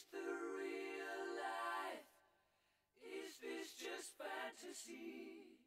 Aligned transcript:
this 0.00 0.06
the 0.12 0.18
real 0.56 1.20
life? 1.36 2.08
Is 3.00 3.38
this 3.40 3.72
just 3.74 4.16
fantasy? 4.16 5.58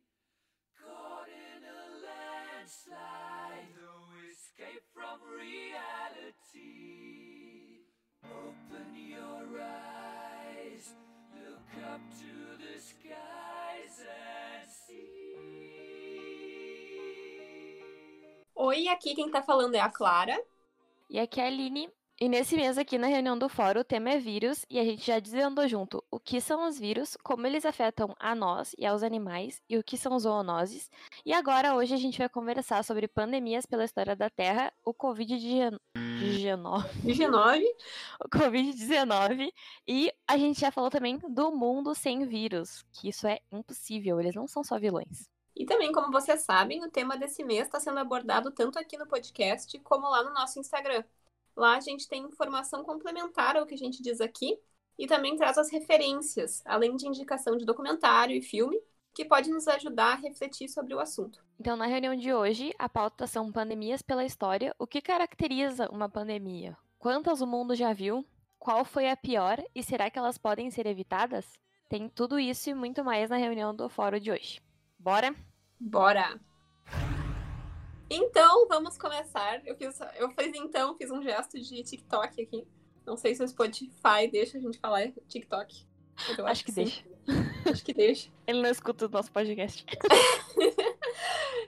Caught 0.80 1.28
in 1.30 1.64
a 1.64 1.82
landslide, 2.06 3.70
no 3.76 4.10
escape 4.32 4.86
from 4.94 5.20
reality. 5.38 6.64
Open 8.24 8.96
your 8.96 9.62
eyes, 9.62 10.94
look 11.36 11.70
up 11.92 12.02
to 12.20 12.58
the 12.58 12.80
skies 12.80 14.00
and 14.02 14.70
see. 14.70 15.38
Oi, 18.56 18.88
aqui 18.88 19.14
quem 19.14 19.30
tá 19.30 19.42
falando 19.44 19.76
é 19.76 19.80
a 19.80 19.90
Clara. 19.90 20.42
E 21.10 21.20
aqui 21.20 21.40
é 21.40 21.44
a 21.44 21.48
Aline. 21.48 21.92
E 22.24 22.30
nesse 22.30 22.56
mês 22.56 22.78
aqui 22.78 22.98
na 22.98 23.08
reunião 23.08 23.38
do 23.38 23.50
fórum 23.50 23.82
o 23.82 23.84
tema 23.84 24.12
é 24.12 24.18
vírus 24.18 24.66
e 24.70 24.80
a 24.80 24.84
gente 24.86 25.06
já 25.06 25.20
desvendou 25.20 25.68
junto 25.68 26.02
o 26.10 26.18
que 26.18 26.40
são 26.40 26.66
os 26.70 26.80
vírus, 26.80 27.18
como 27.22 27.46
eles 27.46 27.66
afetam 27.66 28.16
a 28.18 28.34
nós 28.34 28.74
e 28.78 28.86
aos 28.86 29.04
animais 29.04 29.62
e 29.70 29.78
o 29.78 29.84
que 29.84 29.98
são 29.98 30.18
zoonoses. 30.18 30.90
E 31.26 31.34
agora 31.34 31.76
hoje 31.76 31.94
a 31.94 31.98
gente 31.98 32.18
vai 32.18 32.30
conversar 32.30 32.82
sobre 32.86 33.10
pandemias 33.10 33.66
pela 33.66 33.84
história 33.84 34.16
da 34.16 34.30
Terra, 34.30 34.72
o 34.86 34.94
Covid-19, 34.94 35.78
G9. 35.98 37.62
o 38.24 38.30
Covid-19 38.30 39.52
e 39.86 40.10
a 40.26 40.38
gente 40.38 40.62
já 40.62 40.72
falou 40.72 40.90
também 40.90 41.18
do 41.18 41.52
mundo 41.52 41.94
sem 41.94 42.26
vírus, 42.26 42.86
que 42.94 43.10
isso 43.10 43.28
é 43.28 43.42
impossível, 43.52 44.22
eles 44.22 44.34
não 44.34 44.48
são 44.48 44.64
só 44.64 44.80
vilões. 44.80 45.30
E 45.54 45.66
também, 45.66 45.92
como 45.92 46.10
vocês 46.10 46.40
sabem, 46.40 46.82
o 46.86 46.90
tema 46.90 47.18
desse 47.18 47.44
mês 47.44 47.66
está 47.66 47.82
sendo 47.82 48.00
abordado 48.00 48.50
tanto 48.50 48.80
aqui 48.80 48.98
no 48.98 49.06
podcast 49.06 49.78
como 49.80 50.10
lá 50.10 50.24
no 50.24 50.34
nosso 50.34 50.58
Instagram. 50.58 51.04
Lá 51.56 51.78
a 51.78 51.80
gente 51.80 52.08
tem 52.08 52.24
informação 52.24 52.84
complementar 52.84 53.56
ao 53.56 53.66
que 53.66 53.76
a 53.76 53.78
gente 53.78 54.02
diz 54.02 54.20
aqui 54.20 54.58
e 54.98 55.08
também 55.08 55.36
traz 55.36 55.58
as 55.58 55.72
referências, 55.72 56.62
além 56.66 56.96
de 56.96 57.08
indicação 57.08 57.58
de 57.58 57.66
documentário 57.66 58.36
e 58.36 58.42
filme, 58.42 58.80
que 59.14 59.26
pode 59.26 59.50
nos 59.50 59.68
ajudar 59.68 60.14
a 60.14 60.22
refletir 60.22 60.68
sobre 60.68 60.94
o 60.94 61.00
assunto. 61.00 61.44
Então, 61.60 61.78
na 61.78 61.86
reunião 61.86 62.16
de 62.16 62.34
hoje, 62.34 62.74
a 62.80 62.90
pauta 62.90 63.28
são 63.28 63.52
pandemias 63.52 64.02
pela 64.02 64.26
história. 64.26 64.76
O 64.80 64.88
que 64.88 65.02
caracteriza 65.02 65.90
uma 65.90 66.10
pandemia? 66.10 66.76
Quantas 66.98 67.42
o 67.42 67.48
mundo 67.48 67.76
já 67.76 67.94
viu? 67.94 68.26
Qual 68.58 68.84
foi 68.84 69.10
a 69.10 69.16
pior? 69.16 69.64
E 69.76 69.84
será 69.84 70.10
que 70.10 70.18
elas 70.18 70.38
podem 70.38 70.72
ser 70.72 70.88
evitadas? 70.88 71.46
Tem 71.90 72.10
tudo 72.10 72.40
isso 72.40 72.70
e 72.70 72.74
muito 72.74 73.04
mais 73.04 73.30
na 73.30 73.38
reunião 73.38 73.76
do 73.76 73.88
fórum 73.88 74.20
de 74.20 74.32
hoje. 74.32 74.62
Bora? 74.98 75.36
Bora! 75.80 76.40
Então, 78.16 78.68
vamos 78.68 78.98
começar. 78.98 79.66
Eu 79.66 79.76
fiz, 79.76 80.00
eu 80.18 80.30
fiz 80.32 80.56
então, 80.56 80.96
fiz 80.96 81.10
um 81.10 81.22
gesto 81.22 81.60
de 81.60 81.84
TikTok 81.84 82.42
aqui. 82.42 82.68
Não 83.06 83.18
sei 83.18 83.34
se 83.34 83.44
o 83.44 83.48
Spotify 83.48 84.28
deixa 84.32 84.58
a 84.58 84.62
gente 84.62 84.78
falar 84.78 85.12
TikTok. 85.28 85.86
eu 86.38 86.46
Acho 86.46 86.64
que 86.64 86.72
sim. 86.72 86.84
deixa. 86.84 87.04
Acho 87.70 87.84
que 87.84 87.94
deixa. 87.94 88.30
Ele 88.46 88.62
não 88.62 88.70
escuta 88.70 89.08
o 89.08 89.10
nosso 89.10 89.32
podcast. 89.32 89.86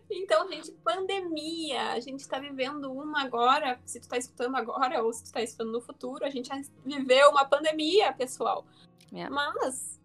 Então, 0.07 0.47
gente, 0.47 0.71
pandemia. 0.83 1.91
A 1.91 1.99
gente 1.99 2.27
tá 2.27 2.39
vivendo 2.39 2.91
uma 2.91 3.23
agora. 3.23 3.79
Se 3.85 3.99
tu 3.99 4.07
tá 4.07 4.17
escutando 4.17 4.55
agora 4.55 5.03
ou 5.03 5.11
se 5.11 5.23
tu 5.23 5.31
tá 5.31 5.41
escutando 5.41 5.71
no 5.71 5.81
futuro, 5.81 6.23
a 6.23 6.29
gente 6.29 6.47
já 6.47 6.61
viveu 6.85 7.31
uma 7.31 7.43
pandemia, 7.45 8.13
pessoal. 8.13 8.65
É. 9.11 9.27
Mas, 9.29 9.99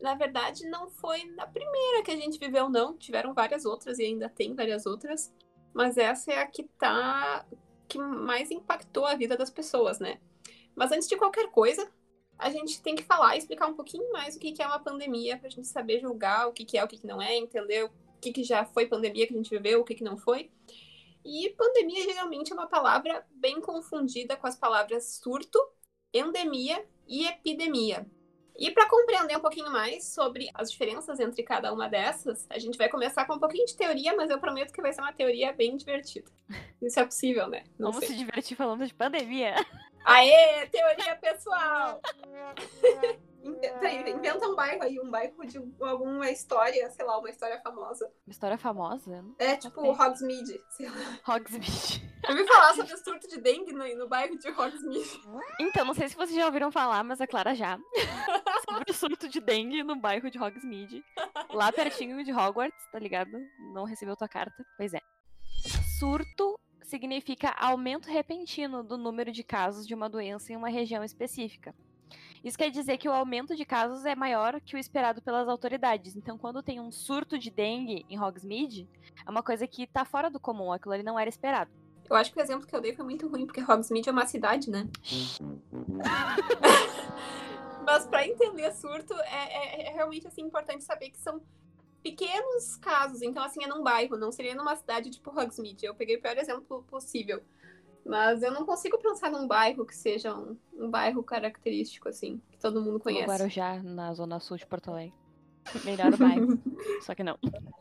na 0.00 0.14
verdade, 0.14 0.68
não 0.68 0.88
foi 0.88 1.32
a 1.38 1.46
primeira 1.46 2.02
que 2.02 2.10
a 2.10 2.16
gente 2.16 2.38
viveu, 2.38 2.68
não. 2.68 2.96
Tiveram 2.96 3.32
várias 3.32 3.64
outras 3.64 3.98
e 3.98 4.04
ainda 4.04 4.28
tem 4.28 4.54
várias 4.54 4.84
outras. 4.84 5.32
Mas 5.76 5.98
essa 5.98 6.32
é 6.32 6.38
a 6.38 6.46
que 6.46 6.62
tá. 6.62 7.44
que 7.86 7.98
mais 7.98 8.50
impactou 8.50 9.04
a 9.04 9.14
vida 9.14 9.36
das 9.36 9.50
pessoas, 9.50 10.00
né? 10.00 10.18
Mas 10.74 10.90
antes 10.90 11.06
de 11.06 11.18
qualquer 11.18 11.50
coisa, 11.50 11.86
a 12.38 12.48
gente 12.48 12.80
tem 12.80 12.96
que 12.96 13.02
falar 13.02 13.34
e 13.34 13.38
explicar 13.40 13.66
um 13.66 13.74
pouquinho 13.74 14.10
mais 14.10 14.36
o 14.36 14.38
que 14.38 14.54
é 14.58 14.66
uma 14.66 14.78
pandemia, 14.78 15.36
pra 15.36 15.50
gente 15.50 15.68
saber 15.68 16.00
julgar 16.00 16.48
o 16.48 16.52
que 16.54 16.78
é, 16.78 16.82
o 16.82 16.88
que 16.88 17.06
não 17.06 17.20
é, 17.20 17.36
entender 17.36 17.84
o 17.84 17.90
que 18.18 18.42
já 18.42 18.64
foi 18.64 18.86
pandemia 18.86 19.26
que 19.26 19.34
a 19.34 19.36
gente 19.36 19.50
viveu, 19.50 19.82
o 19.82 19.84
que 19.84 20.02
não 20.02 20.16
foi. 20.16 20.50
E 21.22 21.50
pandemia 21.50 22.04
geralmente 22.04 22.52
é 22.52 22.54
uma 22.54 22.68
palavra 22.68 23.26
bem 23.32 23.60
confundida 23.60 24.34
com 24.34 24.46
as 24.46 24.56
palavras 24.56 25.20
surto, 25.22 25.58
endemia 26.10 26.88
e 27.06 27.26
epidemia. 27.26 28.10
E 28.58 28.70
para 28.70 28.88
compreender 28.88 29.36
um 29.36 29.40
pouquinho 29.40 29.70
mais 29.70 30.04
sobre 30.04 30.50
as 30.54 30.70
diferenças 30.70 31.20
entre 31.20 31.42
cada 31.42 31.72
uma 31.72 31.88
dessas, 31.88 32.46
a 32.48 32.58
gente 32.58 32.78
vai 32.78 32.88
começar 32.88 33.26
com 33.26 33.34
um 33.34 33.38
pouquinho 33.38 33.66
de 33.66 33.76
teoria, 33.76 34.14
mas 34.16 34.30
eu 34.30 34.38
prometo 34.38 34.72
que 34.72 34.80
vai 34.80 34.92
ser 34.92 35.02
uma 35.02 35.12
teoria 35.12 35.52
bem 35.52 35.76
divertida. 35.76 36.30
Isso 36.80 36.98
é 36.98 37.04
possível, 37.04 37.48
né? 37.48 37.64
Não 37.78 37.92
Vamos 37.92 38.06
sei. 38.06 38.16
se 38.16 38.24
divertir 38.24 38.56
falando 38.56 38.86
de 38.86 38.94
pandemia. 38.94 39.54
Aê, 40.04 40.66
teoria 40.66 41.16
pessoal! 41.16 42.00
Inte- 43.46 43.68
peraí, 43.80 44.10
Inventa 44.10 44.48
um 44.48 44.54
bairro 44.54 44.82
aí, 44.82 45.00
um 45.00 45.10
bairro 45.10 45.46
de 45.46 45.58
alguma 45.80 46.30
história, 46.30 46.90
sei 46.90 47.04
lá, 47.04 47.18
uma 47.18 47.30
história 47.30 47.60
famosa. 47.60 48.06
Uma 48.26 48.30
história 48.30 48.58
famosa. 48.58 49.24
É 49.38 49.56
tipo. 49.56 49.80
Hogsmeade, 49.80 50.60
sei 50.70 50.88
lá. 50.88 51.18
Hogsmeade. 51.28 52.02
Eu 52.24 52.30
ouvi 52.30 52.46
falar 52.46 52.74
sobre 52.74 52.92
o 52.94 52.98
surto 52.98 53.28
de 53.28 53.40
dengue 53.40 53.72
no, 53.72 53.96
no 53.96 54.08
bairro 54.08 54.36
de 54.38 54.48
Hogsmeade. 54.48 55.20
Então, 55.60 55.84
não 55.84 55.94
sei 55.94 56.08
se 56.08 56.16
vocês 56.16 56.34
já 56.34 56.46
ouviram 56.46 56.72
falar, 56.72 57.04
mas 57.04 57.20
a 57.20 57.26
Clara 57.26 57.54
já. 57.54 57.78
sobre 58.68 58.90
o 58.90 58.94
surto 58.94 59.28
de 59.28 59.40
dengue 59.40 59.82
no 59.82 59.96
bairro 59.96 60.30
de 60.30 60.38
Hogsmeade. 60.38 61.04
Lá 61.50 61.70
pertinho 61.70 62.24
de 62.24 62.32
Hogwarts, 62.32 62.90
tá 62.90 62.98
ligado? 62.98 63.30
Não 63.72 63.84
recebeu 63.84 64.16
tua 64.16 64.28
carta? 64.28 64.64
Pois 64.76 64.92
é. 64.92 65.00
Surto 65.98 66.58
significa 66.82 67.50
aumento 67.58 68.08
repentino 68.08 68.82
do 68.82 68.96
número 68.96 69.32
de 69.32 69.42
casos 69.42 69.86
de 69.86 69.94
uma 69.94 70.08
doença 70.08 70.52
em 70.52 70.56
uma 70.56 70.68
região 70.68 71.02
específica. 71.02 71.74
Isso 72.46 72.56
quer 72.56 72.70
dizer 72.70 72.96
que 72.96 73.08
o 73.08 73.12
aumento 73.12 73.56
de 73.56 73.64
casos 73.64 74.04
é 74.04 74.14
maior 74.14 74.60
que 74.60 74.76
o 74.76 74.78
esperado 74.78 75.20
pelas 75.20 75.48
autoridades. 75.48 76.14
Então, 76.14 76.38
quando 76.38 76.62
tem 76.62 76.78
um 76.78 76.92
surto 76.92 77.36
de 77.36 77.50
dengue 77.50 78.06
em 78.08 78.22
Hogsmeade, 78.22 78.88
é 79.26 79.28
uma 79.28 79.42
coisa 79.42 79.66
que 79.66 79.84
tá 79.84 80.04
fora 80.04 80.30
do 80.30 80.38
comum, 80.38 80.72
aquilo 80.72 80.94
ali 80.94 81.02
não 81.02 81.18
era 81.18 81.28
esperado. 81.28 81.72
Eu 82.08 82.14
acho 82.14 82.32
que 82.32 82.38
o 82.38 82.42
exemplo 82.42 82.64
que 82.64 82.76
eu 82.76 82.80
dei 82.80 82.94
foi 82.94 83.04
muito 83.04 83.26
ruim, 83.26 83.46
porque 83.46 83.60
Hogsmeade 83.60 84.08
é 84.08 84.12
uma 84.12 84.26
cidade, 84.26 84.70
né? 84.70 84.88
Mas 87.84 88.06
para 88.06 88.24
entender 88.24 88.72
surto, 88.74 89.12
é, 89.14 89.26
é- 89.26 89.88
é 89.88 89.92
realmente 89.92 90.28
assim, 90.28 90.42
importante 90.42 90.84
saber 90.84 91.10
que 91.10 91.18
são 91.18 91.42
pequenos 92.00 92.76
casos. 92.76 93.22
Então, 93.22 93.42
assim, 93.42 93.64
é 93.64 93.66
num 93.66 93.82
bairro, 93.82 94.16
não 94.16 94.30
seria 94.30 94.54
numa 94.54 94.76
cidade 94.76 95.10
tipo 95.10 95.36
Hogsmeade. 95.36 95.84
Eu 95.84 95.96
peguei 95.96 96.16
o 96.16 96.22
pior 96.22 96.38
exemplo 96.38 96.84
possível. 96.88 97.42
Mas 98.06 98.42
eu 98.42 98.52
não 98.52 98.64
consigo 98.64 98.98
pensar 98.98 99.30
num 99.30 99.48
bairro 99.48 99.84
que 99.84 99.96
seja 99.96 100.32
um, 100.34 100.56
um 100.74 100.88
bairro 100.88 101.22
característico, 101.22 102.08
assim, 102.08 102.40
que 102.52 102.58
todo 102.58 102.80
mundo 102.80 103.00
conhece. 103.00 103.26
Guarujá, 103.26 103.82
na 103.82 104.14
zona 104.14 104.38
sul 104.38 104.56
de 104.56 104.66
Porto 104.66 104.90
Alegre. 104.90 105.12
Melhor 105.84 106.14
o 106.14 106.16
bairro. 106.16 106.58
Só 107.02 107.14
que 107.14 107.24
não. 107.24 107.36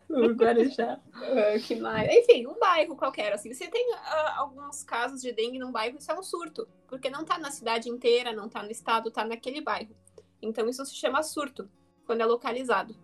O 0.10 0.30
Guarujá. 0.30 1.00
Ah, 1.14 1.60
que 1.60 1.76
mais? 1.76 2.10
Enfim, 2.12 2.48
um 2.48 2.58
bairro 2.60 2.96
qualquer, 2.96 3.34
assim. 3.34 3.54
Se 3.54 3.68
tem 3.68 3.94
ah, 3.94 4.36
alguns 4.38 4.84
casos 4.84 5.22
de 5.22 5.32
dengue 5.32 5.60
num 5.60 5.72
bairro, 5.72 5.98
isso 6.00 6.12
é 6.12 6.18
um 6.18 6.24
surto. 6.24 6.68
Porque 6.88 7.10
não 7.10 7.24
tá 7.24 7.38
na 7.38 7.52
cidade 7.52 7.88
inteira, 7.88 8.34
não 8.34 8.50
tá 8.50 8.64
no 8.64 8.72
estado, 8.72 9.12
tá 9.12 9.24
naquele 9.24 9.62
bairro. 9.62 9.96
Então 10.42 10.68
isso 10.68 10.84
se 10.86 10.96
chama 10.96 11.22
surto, 11.22 11.70
quando 12.06 12.22
é 12.22 12.26
localizado. 12.26 12.96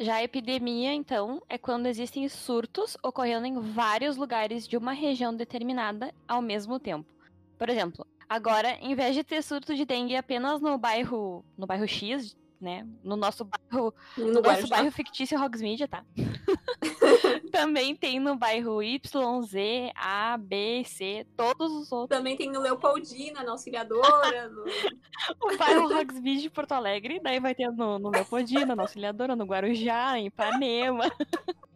Já 0.00 0.16
a 0.16 0.22
epidemia, 0.22 0.92
então, 0.92 1.42
é 1.48 1.58
quando 1.58 1.86
existem 1.86 2.28
surtos 2.28 2.96
ocorrendo 3.02 3.46
em 3.46 3.58
vários 3.58 4.16
lugares 4.16 4.66
de 4.66 4.76
uma 4.76 4.92
região 4.92 5.34
determinada 5.34 6.14
ao 6.26 6.40
mesmo 6.40 6.78
tempo. 6.78 7.06
Por 7.58 7.68
exemplo, 7.68 8.06
agora, 8.28 8.76
em 8.80 8.94
vez 8.94 9.14
de 9.14 9.24
ter 9.24 9.42
surto 9.42 9.74
de 9.74 9.84
dengue 9.84 10.14
apenas 10.14 10.60
no 10.60 10.78
bairro, 10.78 11.44
no 11.56 11.66
bairro 11.66 11.88
X, 11.88 12.36
né, 12.60 12.86
no 13.02 13.16
nosso 13.16 13.44
bairro, 13.44 13.92
No 14.16 14.26
no 14.34 14.42
nosso 14.42 14.68
bairro 14.68 14.90
fictício 14.92 15.40
Hogsmeade, 15.40 15.88
tá? 15.88 16.04
Também 17.50 17.94
tem 17.96 18.18
no 18.20 18.36
bairro 18.36 18.82
Y, 18.82 19.42
Z, 19.42 19.92
A, 19.94 20.36
B, 20.36 20.82
C, 20.84 21.26
todos 21.36 21.72
os 21.72 21.92
outros. 21.92 22.16
Também 22.16 22.36
tem 22.36 22.50
no 22.50 22.60
Leopoldina, 22.60 23.42
na 23.42 23.52
Auxiliadora, 23.52 24.48
no... 24.48 24.64
O 25.42 25.56
bairro 25.56 25.86
Hogsmeade 25.86 26.42
de 26.42 26.50
Porto 26.50 26.72
Alegre, 26.72 27.20
daí 27.20 27.40
vai 27.40 27.54
ter 27.54 27.70
no, 27.70 27.98
no 27.98 28.10
Leopoldina, 28.10 28.76
na 28.76 28.82
Auxiliadora, 28.82 29.34
no 29.34 29.44
Guarujá, 29.44 30.18
em 30.18 30.26
Ipanema. 30.26 31.10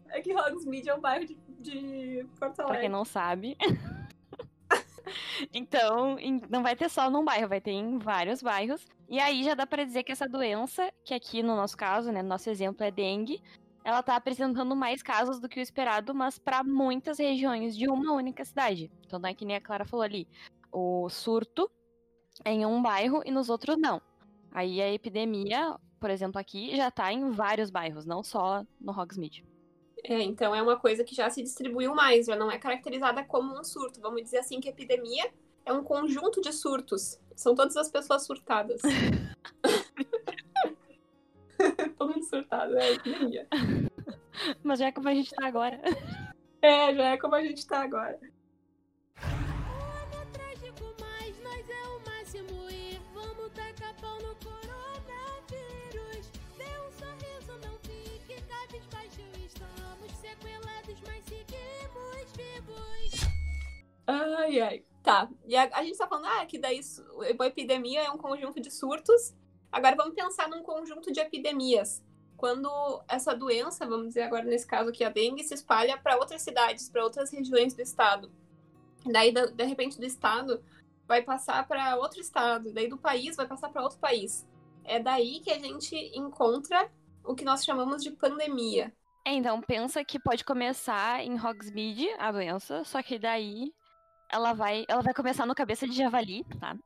É 0.08 0.20
que 0.20 0.34
Hogsmeade 0.34 0.88
é 0.88 0.94
um 0.94 1.00
bairro 1.00 1.26
de, 1.26 1.36
de 1.58 2.26
Porto 2.38 2.54
Pra 2.56 2.64
quem 2.64 2.74
Alegre. 2.74 2.88
não 2.88 3.04
sabe. 3.04 3.56
então, 5.52 6.16
não 6.48 6.62
vai 6.62 6.76
ter 6.76 6.88
só 6.88 7.10
num 7.10 7.24
bairro, 7.24 7.48
vai 7.48 7.60
ter 7.60 7.72
em 7.72 7.98
vários 7.98 8.42
bairros. 8.42 8.86
E 9.08 9.18
aí 9.18 9.44
já 9.44 9.54
dá 9.54 9.66
pra 9.66 9.84
dizer 9.84 10.02
que 10.04 10.12
essa 10.12 10.28
doença, 10.28 10.90
que 11.04 11.12
aqui 11.12 11.42
no 11.42 11.54
nosso 11.54 11.76
caso, 11.76 12.10
né, 12.10 12.22
no 12.22 12.28
nosso 12.28 12.48
exemplo 12.48 12.84
é 12.84 12.90
dengue, 12.90 13.42
ela 13.84 14.02
tá 14.02 14.16
apresentando 14.16 14.74
mais 14.76 15.02
casos 15.02 15.40
do 15.40 15.48
que 15.48 15.58
o 15.58 15.62
esperado, 15.62 16.14
mas 16.14 16.38
pra 16.38 16.62
muitas 16.62 17.18
regiões 17.18 17.76
de 17.76 17.88
uma 17.88 18.12
única 18.12 18.44
cidade. 18.44 18.90
Então 19.06 19.18
não 19.18 19.28
é 19.28 19.34
que 19.34 19.44
nem 19.44 19.56
a 19.56 19.60
Clara 19.60 19.84
falou 19.84 20.04
ali, 20.04 20.28
o 20.70 21.08
surto 21.08 21.70
é 22.44 22.52
em 22.52 22.64
um 22.64 22.82
bairro 22.82 23.22
e 23.24 23.30
nos 23.30 23.48
outros 23.48 23.76
não. 23.78 24.00
Aí 24.50 24.80
a 24.80 24.92
epidemia, 24.92 25.76
por 25.98 26.10
exemplo, 26.10 26.40
aqui 26.40 26.76
já 26.76 26.90
tá 26.90 27.12
em 27.12 27.30
vários 27.30 27.70
bairros, 27.70 28.06
não 28.06 28.22
só 28.22 28.64
no 28.80 28.92
Hogsmeade. 28.92 29.44
É, 30.04 30.20
então 30.20 30.54
é 30.54 30.60
uma 30.60 30.76
coisa 30.76 31.04
que 31.04 31.14
já 31.14 31.30
se 31.30 31.42
distribuiu 31.42 31.94
mais, 31.94 32.26
já 32.26 32.34
não 32.34 32.50
é 32.50 32.58
caracterizada 32.58 33.24
como 33.24 33.58
um 33.58 33.62
surto. 33.62 34.00
Vamos 34.00 34.22
dizer 34.22 34.38
assim 34.38 34.60
que 34.60 34.68
a 34.68 34.72
epidemia 34.72 35.32
é 35.64 35.72
um 35.72 35.84
conjunto 35.84 36.40
de 36.40 36.52
surtos 36.52 37.20
São 37.36 37.54
todas 37.54 37.76
as 37.76 37.88
pessoas 37.88 38.24
surtadas. 38.26 38.80
Todo 42.02 42.14
mundo 42.14 42.24
surtado, 42.24 42.76
é 42.76 42.94
epidemia. 42.94 43.46
Mas 44.64 44.80
já 44.80 44.86
é 44.86 44.92
como 44.92 45.08
a 45.08 45.14
gente 45.14 45.30
tá 45.30 45.46
agora. 45.46 45.80
É, 46.60 46.94
já 46.94 47.10
é 47.10 47.16
como 47.16 47.34
a 47.34 47.42
gente 47.42 47.66
tá 47.66 47.82
agora. 47.82 48.20
Ano 49.16 50.26
trágico, 50.32 50.94
mas 51.00 51.36
nós 51.42 51.68
é 51.68 51.88
o 51.88 51.98
máximo 52.06 52.70
e 52.70 53.00
vamos 53.12 53.50
tacar 53.50 53.92
pau 54.00 54.16
no 54.20 54.32
coronavírus. 54.36 54.80
Dê 56.56 56.78
um 56.78 56.92
sorriso, 56.92 57.58
não 57.66 57.76
fique 57.80 58.40
cabisbaixo. 58.42 59.22
Estamos 59.44 60.12
sequelados, 60.12 61.00
mas 61.04 61.24
seguimos 61.24 62.32
vivos. 62.36 63.26
Ai, 64.06 64.60
ai. 64.60 64.84
Tá. 65.02 65.28
E 65.44 65.56
a, 65.56 65.68
a 65.72 65.82
gente 65.82 65.98
tá 65.98 66.06
falando, 66.06 66.26
ah, 66.26 66.46
que 66.46 66.60
daí 66.60 66.78
a 67.40 67.46
epidemia 67.46 68.02
é 68.02 68.10
um 68.12 68.18
conjunto 68.18 68.60
de 68.60 68.70
surtos. 68.70 69.34
Agora 69.72 69.96
vamos 69.96 70.14
pensar 70.14 70.48
num 70.48 70.62
conjunto 70.62 71.10
de 71.10 71.18
epidemias. 71.18 72.04
Quando 72.36 72.68
essa 73.08 73.34
doença, 73.34 73.86
vamos 73.86 74.08
dizer 74.08 74.22
agora 74.22 74.44
nesse 74.44 74.66
caso 74.66 74.90
aqui, 74.90 75.02
a 75.02 75.08
dengue, 75.08 75.42
se 75.42 75.54
espalha 75.54 75.96
para 75.96 76.16
outras 76.16 76.42
cidades, 76.42 76.88
para 76.90 77.02
outras 77.02 77.30
regiões 77.32 77.72
do 77.72 77.80
estado. 77.80 78.30
Daí, 79.06 79.32
da- 79.32 79.46
de 79.46 79.64
repente, 79.64 79.98
do 79.98 80.04
estado 80.04 80.62
vai 81.06 81.22
passar 81.22 81.66
para 81.66 81.96
outro 81.96 82.20
estado. 82.20 82.72
Daí 82.72 82.88
do 82.88 82.98
país 82.98 83.36
vai 83.36 83.46
passar 83.46 83.70
para 83.70 83.82
outro 83.82 83.98
país. 83.98 84.46
É 84.84 84.98
daí 85.00 85.40
que 85.40 85.50
a 85.50 85.58
gente 85.58 85.94
encontra 86.16 86.90
o 87.24 87.34
que 87.34 87.44
nós 87.44 87.64
chamamos 87.64 88.02
de 88.02 88.10
pandemia. 88.10 88.92
É, 89.24 89.32
então 89.32 89.60
pensa 89.60 90.04
que 90.04 90.18
pode 90.18 90.44
começar 90.44 91.24
em 91.24 91.34
Hogsmeade 91.40 92.08
a 92.18 92.32
doença, 92.32 92.82
só 92.84 93.00
que 93.00 93.18
daí 93.20 93.72
ela 94.28 94.52
vai, 94.52 94.84
ela 94.88 95.02
vai 95.02 95.14
começar 95.14 95.46
no 95.46 95.54
cabeça 95.54 95.86
de 95.86 95.94
javali, 95.94 96.44
tá? 96.58 96.76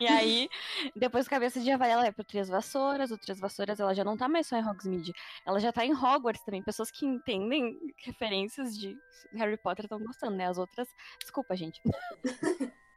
E 0.00 0.06
aí, 0.06 0.48
depois 0.94 1.26
cabeça 1.26 1.58
de 1.58 1.66
javali, 1.66 1.90
ela 1.90 2.02
vai 2.02 2.12
pro 2.12 2.24
Três 2.24 2.48
Vassouras, 2.48 3.10
o 3.10 3.18
Três 3.18 3.40
Vassouras 3.40 3.80
ela 3.80 3.94
já 3.94 4.04
não 4.04 4.16
tá 4.16 4.28
mais 4.28 4.46
só 4.46 4.56
em 4.56 4.64
Hogsmeade, 4.64 5.12
ela 5.44 5.58
já 5.58 5.72
tá 5.72 5.84
em 5.84 5.92
Hogwarts 5.92 6.44
também. 6.44 6.62
Pessoas 6.62 6.90
que 6.90 7.04
entendem 7.04 7.76
referências 8.04 8.78
de 8.78 8.96
Harry 9.34 9.56
Potter 9.56 9.86
estão 9.86 9.98
gostando, 9.98 10.36
né? 10.36 10.46
As 10.46 10.56
outras, 10.56 10.88
desculpa, 11.20 11.56
gente, 11.56 11.80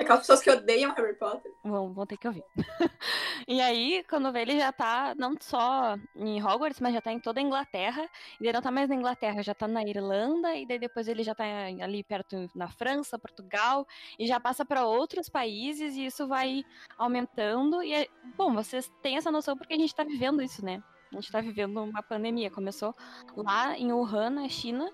Aquelas 0.00 0.20
pessoas 0.20 0.40
que 0.40 0.50
odeiam 0.50 0.92
Harry 0.94 1.14
Potter. 1.14 1.52
vão, 1.64 1.92
vão 1.92 2.06
ter 2.06 2.16
que 2.16 2.26
ouvir. 2.26 2.44
e 3.48 3.60
aí, 3.60 4.04
quando 4.08 4.32
vê, 4.32 4.42
ele 4.42 4.58
já 4.58 4.72
tá 4.72 5.14
não 5.16 5.34
só 5.40 5.96
em 6.14 6.42
Hogwarts, 6.42 6.80
mas 6.80 6.94
já 6.94 7.00
tá 7.00 7.12
em 7.12 7.18
toda 7.18 7.40
a 7.40 7.42
Inglaterra. 7.42 8.08
E 8.40 8.44
daí 8.44 8.52
não 8.52 8.62
tá 8.62 8.70
mais 8.70 8.88
na 8.88 8.94
Inglaterra, 8.94 9.42
já 9.42 9.54
tá 9.54 9.66
na 9.66 9.82
Irlanda, 9.82 10.54
e 10.54 10.66
daí 10.66 10.78
depois 10.78 11.08
ele 11.08 11.22
já 11.22 11.34
tá 11.34 11.44
ali 11.82 12.04
perto 12.04 12.48
na 12.54 12.68
França, 12.68 13.18
Portugal, 13.18 13.86
e 14.18 14.26
já 14.26 14.38
passa 14.38 14.64
para 14.64 14.86
outros 14.86 15.28
países, 15.28 15.96
e 15.96 16.06
isso 16.06 16.28
vai 16.28 16.64
aumentando. 16.96 17.82
E, 17.82 17.92
é- 17.92 18.08
bom, 18.36 18.54
vocês 18.54 18.90
têm 19.02 19.16
essa 19.16 19.30
noção 19.30 19.56
porque 19.56 19.74
a 19.74 19.78
gente 19.78 19.94
tá 19.94 20.04
vivendo 20.04 20.42
isso, 20.42 20.64
né? 20.64 20.82
A 21.12 21.16
gente 21.16 21.32
tá 21.32 21.40
vivendo 21.40 21.82
uma 21.82 22.02
pandemia. 22.02 22.50
Começou 22.50 22.94
lá 23.36 23.76
em 23.76 23.92
Wuhan, 23.92 24.30
na 24.30 24.48
China, 24.48 24.88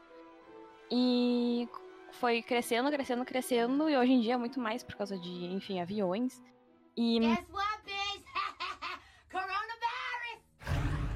e 0.91 1.69
foi 2.17 2.43
crescendo, 2.43 2.91
crescendo, 2.91 3.25
crescendo, 3.25 3.89
e 3.89 3.97
hoje 3.97 4.13
em 4.13 4.21
dia 4.21 4.35
é 4.35 4.37
muito 4.37 4.59
mais 4.61 4.83
por 4.83 4.95
causa 4.97 5.19
de, 5.19 5.31
enfim, 5.47 5.81
aviões. 5.81 6.43
E 6.97 7.21
Guess 7.21 7.51
what, 7.51 7.83
bitch? 7.85 8.25
Coronavirus! 9.31 11.07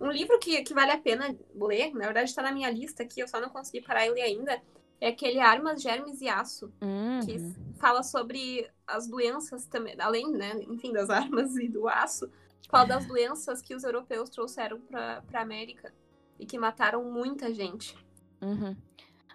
Um 0.00 0.10
livro 0.10 0.38
que, 0.38 0.62
que 0.62 0.74
vale 0.74 0.92
a 0.92 0.98
pena 0.98 1.34
ler, 1.54 1.92
na 1.94 2.04
verdade 2.06 2.28
está 2.28 2.42
na 2.42 2.52
minha 2.52 2.70
lista 2.70 3.02
aqui, 3.02 3.20
eu 3.20 3.28
só 3.28 3.40
não 3.40 3.48
consegui 3.48 3.80
parar 3.80 4.06
ele 4.06 4.20
ainda, 4.20 4.60
é 5.00 5.08
aquele 5.08 5.40
Armas, 5.40 5.82
Germes 5.82 6.20
e 6.20 6.28
Aço, 6.28 6.72
que 7.24 7.36
Uhum. 7.38 7.54
fala 7.78 8.02
sobre 8.02 8.68
as 8.86 9.06
doenças 9.06 9.66
também, 9.66 9.94
além, 9.98 10.30
né, 10.30 10.52
enfim, 10.68 10.92
das 10.92 11.08
armas 11.10 11.56
e 11.56 11.68
do 11.68 11.88
aço, 11.88 12.30
fala 12.70 12.84
das 12.84 13.06
doenças 13.06 13.62
que 13.62 13.74
os 13.74 13.82
europeus 13.84 14.28
trouxeram 14.30 14.80
para 14.80 15.22
a 15.32 15.40
América 15.40 15.92
e 16.38 16.44
que 16.46 16.58
mataram 16.58 17.04
muita 17.04 17.52
gente. 17.52 17.96
Uhum. 18.42 18.76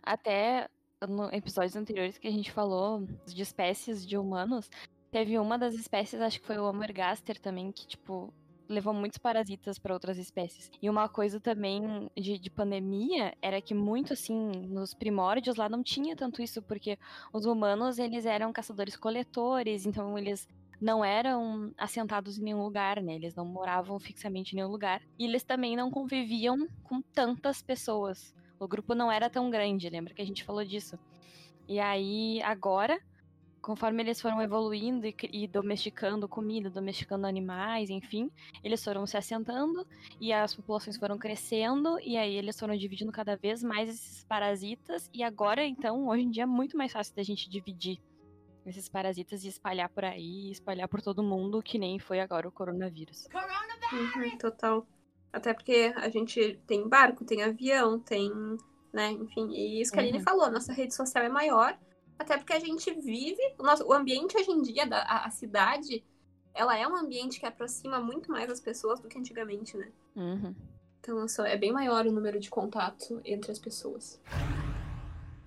Até 0.03 0.69
no 1.07 1.29
episódios 1.33 1.75
anteriores 1.75 2.17
que 2.17 2.27
a 2.27 2.31
gente 2.31 2.51
falou 2.51 3.07
de 3.25 3.41
espécies 3.41 4.05
de 4.05 4.17
humanos, 4.17 4.69
teve 5.11 5.39
uma 5.39 5.57
das 5.57 5.73
espécies, 5.73 6.21
acho 6.21 6.39
que 6.39 6.47
foi 6.47 6.57
o 6.57 6.65
Homo 6.65 6.83
ergaster 6.83 7.39
também, 7.39 7.71
que, 7.71 7.87
tipo, 7.87 8.33
levou 8.67 8.93
muitos 8.93 9.17
parasitas 9.17 9.79
para 9.79 9.93
outras 9.93 10.17
espécies. 10.17 10.69
E 10.81 10.89
uma 10.89 11.09
coisa 11.09 11.39
também 11.39 12.09
de, 12.15 12.37
de 12.37 12.49
pandemia 12.51 13.33
era 13.41 13.61
que 13.61 13.73
muito, 13.73 14.13
assim, 14.13 14.51
nos 14.67 14.93
primórdios 14.93 15.57
lá 15.57 15.67
não 15.67 15.81
tinha 15.81 16.15
tanto 16.15 16.41
isso, 16.41 16.61
porque 16.61 16.97
os 17.33 17.45
humanos, 17.45 17.97
eles 17.97 18.25
eram 18.25 18.53
caçadores-coletores, 18.53 19.85
então 19.85 20.17
eles 20.17 20.47
não 20.79 21.03
eram 21.03 21.73
assentados 21.77 22.37
em 22.37 22.43
nenhum 22.43 22.63
lugar, 22.63 23.01
né? 23.01 23.15
Eles 23.15 23.35
não 23.35 23.45
moravam 23.45 23.99
fixamente 23.99 24.53
em 24.53 24.57
nenhum 24.57 24.69
lugar. 24.69 25.01
E 25.17 25.25
eles 25.25 25.43
também 25.43 25.75
não 25.75 25.91
conviviam 25.91 26.67
com 26.83 27.01
tantas 27.01 27.61
pessoas. 27.61 28.33
O 28.59 28.67
grupo 28.67 28.93
não 28.93 29.11
era 29.11 29.29
tão 29.29 29.49
grande, 29.49 29.89
lembra 29.89 30.13
que 30.13 30.21
a 30.21 30.25
gente 30.25 30.43
falou 30.43 30.65
disso? 30.65 30.99
E 31.67 31.79
aí, 31.79 32.41
agora, 32.43 32.99
conforme 33.61 34.03
eles 34.03 34.19
foram 34.19 34.41
evoluindo 34.41 35.05
e, 35.05 35.15
e 35.31 35.47
domesticando 35.47 36.27
comida, 36.27 36.69
domesticando 36.69 37.27
animais, 37.27 37.89
enfim, 37.89 38.29
eles 38.63 38.83
foram 38.83 39.05
se 39.05 39.17
assentando 39.17 39.85
e 40.19 40.33
as 40.33 40.55
populações 40.55 40.97
foram 40.97 41.17
crescendo 41.17 41.99
e 41.99 42.17
aí 42.17 42.35
eles 42.35 42.59
foram 42.59 42.75
dividindo 42.75 43.11
cada 43.11 43.35
vez 43.35 43.63
mais 43.63 43.89
esses 43.89 44.23
parasitas 44.25 45.09
e 45.13 45.23
agora, 45.23 45.63
então, 45.65 46.07
hoje 46.07 46.23
em 46.23 46.29
dia 46.31 46.43
é 46.43 46.45
muito 46.45 46.77
mais 46.77 46.91
fácil 46.91 47.15
da 47.15 47.23
gente 47.23 47.49
dividir 47.49 47.99
esses 48.65 48.89
parasitas 48.89 49.43
e 49.43 49.47
espalhar 49.47 49.89
por 49.89 50.05
aí, 50.05 50.51
espalhar 50.51 50.87
por 50.87 51.01
todo 51.01 51.23
mundo, 51.23 51.61
que 51.61 51.79
nem 51.79 51.97
foi 51.97 52.19
agora 52.19 52.47
o 52.47 52.51
coronavírus. 52.51 53.27
Uhum, 53.91 54.37
total. 54.37 54.87
Até 55.31 55.53
porque 55.53 55.93
a 55.95 56.09
gente 56.09 56.59
tem 56.65 56.87
barco, 56.87 57.23
tem 57.23 57.43
avião, 57.43 57.99
tem, 57.99 58.31
né, 58.91 59.11
enfim, 59.11 59.51
e 59.51 59.81
isso 59.81 59.91
que 59.91 59.99
a 59.99 60.01
Aline 60.01 60.17
Uhum. 60.17 60.23
falou, 60.23 60.51
nossa 60.51 60.73
rede 60.73 60.95
social 60.95 61.23
é 61.23 61.29
maior, 61.29 61.77
até 62.17 62.37
porque 62.37 62.53
a 62.53 62.59
gente 62.59 62.91
vive, 62.93 63.41
o, 63.57 63.63
nosso, 63.63 63.85
o 63.85 63.93
ambiente 63.93 64.35
hoje 64.35 64.51
em 64.51 64.61
dia, 64.61 64.87
da, 64.87 65.01
a, 65.03 65.25
a 65.25 65.29
cidade, 65.29 66.03
ela 66.53 66.77
é 66.77 66.87
um 66.87 66.95
ambiente 66.95 67.39
que 67.39 67.45
aproxima 67.45 67.99
muito 67.99 68.31
mais 68.31 68.49
as 68.49 68.59
pessoas 68.59 68.99
do 68.99 69.07
que 69.07 69.17
antigamente, 69.17 69.77
né? 69.77 69.91
Uhum. 70.15 70.55
Então, 70.99 71.45
é 71.45 71.55
bem 71.55 71.71
maior 71.71 72.05
o 72.05 72.11
número 72.11 72.39
de 72.39 72.49
contato 72.49 73.21
entre 73.23 73.51
as 73.51 73.59
pessoas. 73.59 74.19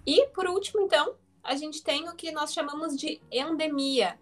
E, 0.06 0.26
por 0.29 0.46
último, 0.46 0.81
então, 0.81 1.14
a 1.43 1.55
gente 1.55 1.82
tem 1.82 2.08
o 2.08 2.14
que 2.14 2.32
nós 2.32 2.52
chamamos 2.52 2.96
de 2.96 3.20
endemia, 3.31 4.19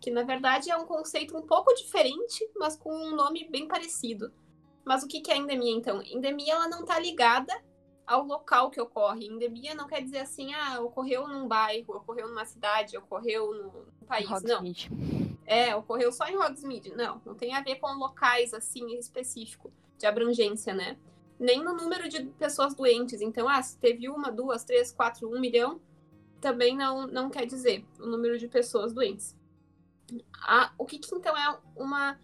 que 0.00 0.10
na 0.10 0.22
verdade 0.22 0.70
é 0.70 0.76
um 0.76 0.84
conceito 0.84 1.36
um 1.36 1.42
pouco 1.42 1.72
diferente, 1.74 2.48
mas 2.56 2.76
com 2.76 2.92
um 2.92 3.14
nome 3.14 3.48
bem 3.48 3.68
parecido. 3.68 4.32
Mas 4.84 5.02
o 5.02 5.08
que 5.08 5.20
que 5.20 5.30
é 5.30 5.36
endemia, 5.36 5.72
então? 5.72 6.02
Endemia, 6.02 6.54
ela 6.54 6.68
não 6.68 6.80
está 6.80 6.98
ligada 6.98 7.52
ao 8.06 8.24
local 8.24 8.70
que 8.70 8.80
ocorre. 8.80 9.26
Endemia 9.26 9.74
não 9.74 9.86
quer 9.86 10.02
dizer 10.02 10.18
assim, 10.18 10.52
ah, 10.54 10.80
ocorreu 10.80 11.26
num 11.26 11.48
bairro, 11.48 11.96
ocorreu 11.96 12.28
numa 12.28 12.44
cidade, 12.44 12.96
ocorreu 12.96 13.54
no 13.54 14.06
país. 14.06 14.28
Não. 14.42 14.58
Hogsmeade. 14.58 14.90
É, 15.46 15.74
ocorreu 15.74 16.12
só 16.12 16.26
em 16.26 16.36
Hogsmeade. 16.36 16.94
Não, 16.94 17.20
não 17.24 17.34
tem 17.34 17.54
a 17.54 17.62
ver 17.62 17.76
com 17.76 17.86
locais 17.94 18.52
assim 18.52 18.96
específico 18.98 19.72
de 19.98 20.06
abrangência, 20.06 20.74
né? 20.74 20.96
Nem 21.38 21.62
no 21.62 21.74
número 21.74 22.08
de 22.08 22.24
pessoas 22.24 22.74
doentes. 22.74 23.20
Então, 23.20 23.48
ah, 23.48 23.62
se 23.62 23.78
teve 23.78 24.08
uma, 24.08 24.30
duas, 24.30 24.64
três, 24.64 24.92
quatro, 24.92 25.28
um 25.28 25.40
milhão, 25.40 25.80
também 26.40 26.76
não, 26.76 27.06
não 27.06 27.30
quer 27.30 27.46
dizer 27.46 27.84
o 27.98 28.06
número 28.06 28.38
de 28.38 28.48
pessoas 28.48 28.92
doentes. 28.92 29.34
Ah, 30.46 30.72
o 30.76 30.84
que, 30.84 30.98
que 30.98 31.14
então 31.14 31.36
é 31.36 31.58
uma, 31.74 32.18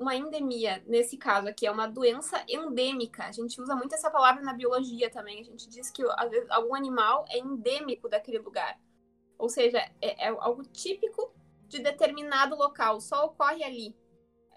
uma 0.00 0.16
endemia 0.16 0.82
nesse 0.86 1.18
caso 1.18 1.46
aqui? 1.46 1.66
É 1.66 1.70
uma 1.70 1.86
doença 1.86 2.42
endêmica. 2.48 3.24
A 3.24 3.32
gente 3.32 3.60
usa 3.60 3.76
muito 3.76 3.94
essa 3.94 4.10
palavra 4.10 4.42
na 4.42 4.54
biologia 4.54 5.10
também. 5.10 5.40
A 5.40 5.44
gente 5.44 5.68
diz 5.68 5.90
que 5.90 6.02
algum 6.48 6.74
animal 6.74 7.26
é 7.28 7.38
endêmico 7.38 8.08
daquele 8.08 8.38
lugar. 8.38 8.80
Ou 9.38 9.48
seja, 9.48 9.78
é, 10.00 10.26
é 10.26 10.28
algo 10.28 10.62
típico 10.64 11.30
de 11.68 11.80
determinado 11.80 12.56
local, 12.56 13.00
só 13.00 13.26
ocorre 13.26 13.62
ali. 13.62 13.94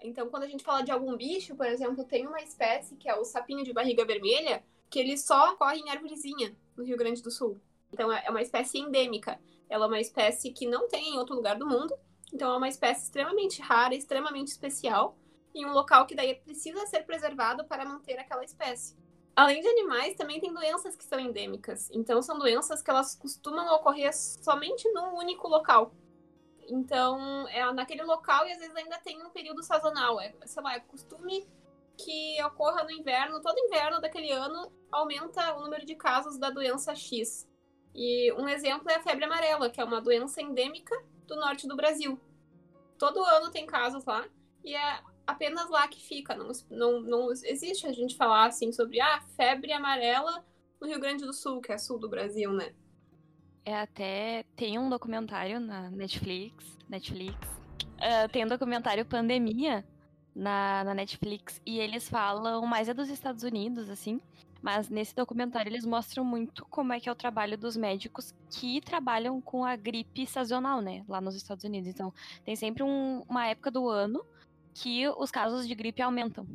Então, 0.02 0.28
quando 0.28 0.42
a 0.44 0.48
gente 0.48 0.64
fala 0.64 0.82
de 0.82 0.90
algum 0.90 1.16
bicho, 1.16 1.54
por 1.54 1.66
exemplo, 1.66 2.04
tem 2.04 2.26
uma 2.26 2.40
espécie 2.40 2.96
que 2.96 3.08
é 3.08 3.14
o 3.14 3.24
sapinho 3.24 3.64
de 3.64 3.72
barriga 3.72 4.04
vermelha, 4.04 4.64
que 4.90 4.98
ele 4.98 5.16
só 5.16 5.52
ocorre 5.52 5.78
em 5.78 5.90
árvorezinha, 5.90 6.56
no 6.76 6.84
Rio 6.84 6.96
Grande 6.96 7.22
do 7.22 7.30
Sul. 7.30 7.60
Então, 7.92 8.10
é 8.10 8.28
uma 8.28 8.42
espécie 8.42 8.78
endêmica. 8.78 9.38
Ela 9.68 9.84
é 9.84 9.88
uma 9.88 10.00
espécie 10.00 10.52
que 10.52 10.66
não 10.66 10.88
tem 10.88 11.14
em 11.14 11.18
outro 11.18 11.34
lugar 11.34 11.56
do 11.56 11.66
mundo. 11.66 11.94
Então, 12.32 12.52
é 12.52 12.56
uma 12.56 12.68
espécie 12.68 13.04
extremamente 13.04 13.62
rara, 13.62 13.94
extremamente 13.94 14.48
especial, 14.48 15.16
em 15.54 15.64
um 15.64 15.72
local 15.72 16.06
que 16.06 16.14
daí 16.14 16.34
precisa 16.34 16.86
ser 16.86 17.04
preservado 17.04 17.64
para 17.64 17.84
manter 17.84 18.18
aquela 18.18 18.44
espécie. 18.44 18.96
Além 19.36 19.60
de 19.60 19.68
animais, 19.68 20.16
também 20.16 20.40
tem 20.40 20.52
doenças 20.52 20.94
que 20.94 21.04
são 21.04 21.18
endêmicas. 21.18 21.90
Então, 21.92 22.22
são 22.22 22.38
doenças 22.38 22.82
que 22.82 22.90
elas 22.90 23.14
costumam 23.16 23.74
ocorrer 23.74 24.12
somente 24.14 24.88
num 24.92 25.16
único 25.16 25.48
local. 25.48 25.92
Então, 26.68 27.46
é 27.48 27.70
naquele 27.72 28.02
local 28.02 28.46
e 28.46 28.52
às 28.52 28.58
vezes 28.58 28.74
ainda 28.76 28.98
tem 28.98 29.22
um 29.22 29.30
período 29.30 29.62
sazonal. 29.62 30.20
É, 30.20 30.32
sei 30.46 30.62
lá, 30.62 30.74
é 30.74 30.80
costume 30.80 31.48
que 31.96 32.42
ocorra 32.44 32.84
no 32.84 32.90
inverno, 32.90 33.40
todo 33.40 33.58
inverno 33.58 34.00
daquele 34.00 34.30
ano 34.30 34.72
aumenta 34.90 35.54
o 35.56 35.62
número 35.62 35.84
de 35.84 35.94
casos 35.94 36.38
da 36.38 36.50
doença 36.50 36.94
X. 36.94 37.48
E 37.94 38.32
um 38.32 38.48
exemplo 38.48 38.90
é 38.90 38.96
a 38.96 39.02
febre 39.02 39.24
amarela, 39.24 39.70
que 39.70 39.80
é 39.80 39.84
uma 39.84 40.00
doença 40.00 40.42
endêmica 40.42 40.94
do 41.26 41.36
norte 41.36 41.66
do 41.66 41.76
Brasil. 41.76 42.20
Todo 42.98 43.22
ano 43.24 43.50
tem 43.50 43.66
casos 43.66 44.04
lá 44.04 44.24
e 44.64 44.74
é 44.74 45.02
apenas 45.26 45.68
lá 45.70 45.86
que 45.88 46.00
fica. 46.00 46.34
Não, 46.34 46.50
não, 46.70 47.00
não 47.00 47.32
existe 47.32 47.86
a 47.86 47.92
gente 47.92 48.16
falar 48.16 48.46
assim 48.46 48.72
sobre 48.72 49.00
ah, 49.00 49.20
febre 49.36 49.72
amarela 49.72 50.44
no 50.80 50.86
Rio 50.86 51.00
Grande 51.00 51.24
do 51.24 51.32
Sul, 51.32 51.60
que 51.60 51.72
é 51.72 51.78
sul 51.78 51.98
do 51.98 52.08
Brasil, 52.08 52.52
né? 52.52 52.72
É 53.64 53.74
até 53.80 54.44
tem 54.54 54.78
um 54.78 54.90
documentário 54.90 55.58
na 55.58 55.90
Netflix, 55.90 56.78
Netflix. 56.88 57.48
Uh, 57.96 58.28
tem 58.30 58.44
um 58.44 58.48
documentário 58.48 59.06
Pandemia 59.06 59.84
na, 60.34 60.84
na 60.84 60.94
Netflix 60.94 61.62
e 61.64 61.78
eles 61.78 62.08
falam 62.08 62.66
mais 62.66 62.88
é 62.88 62.94
dos 62.94 63.08
Estados 63.08 63.42
Unidos, 63.42 63.88
assim. 63.88 64.20
Mas 64.60 64.88
nesse 64.88 65.14
documentário 65.14 65.70
eles 65.70 65.84
mostram 65.84 66.24
muito 66.24 66.64
como 66.70 66.92
é 66.92 67.00
que 67.00 67.08
é 67.08 67.12
o 67.12 67.14
trabalho 67.14 67.56
dos 67.56 67.76
médicos 67.76 68.34
que 68.50 68.80
trabalham 68.80 69.40
com 69.40 69.64
a 69.64 69.76
gripe 69.76 70.26
sazonal, 70.26 70.80
né? 70.80 71.04
Lá 71.06 71.20
nos 71.20 71.34
Estados 71.34 71.64
Unidos. 71.64 71.88
Então, 71.88 72.12
tem 72.44 72.56
sempre 72.56 72.82
um, 72.82 73.22
uma 73.28 73.46
época 73.46 73.70
do 73.70 73.88
ano 73.88 74.24
que 74.74 75.08
os 75.08 75.30
casos 75.30 75.66
de 75.66 75.74
gripe 75.74 76.02
aumentam. 76.02 76.46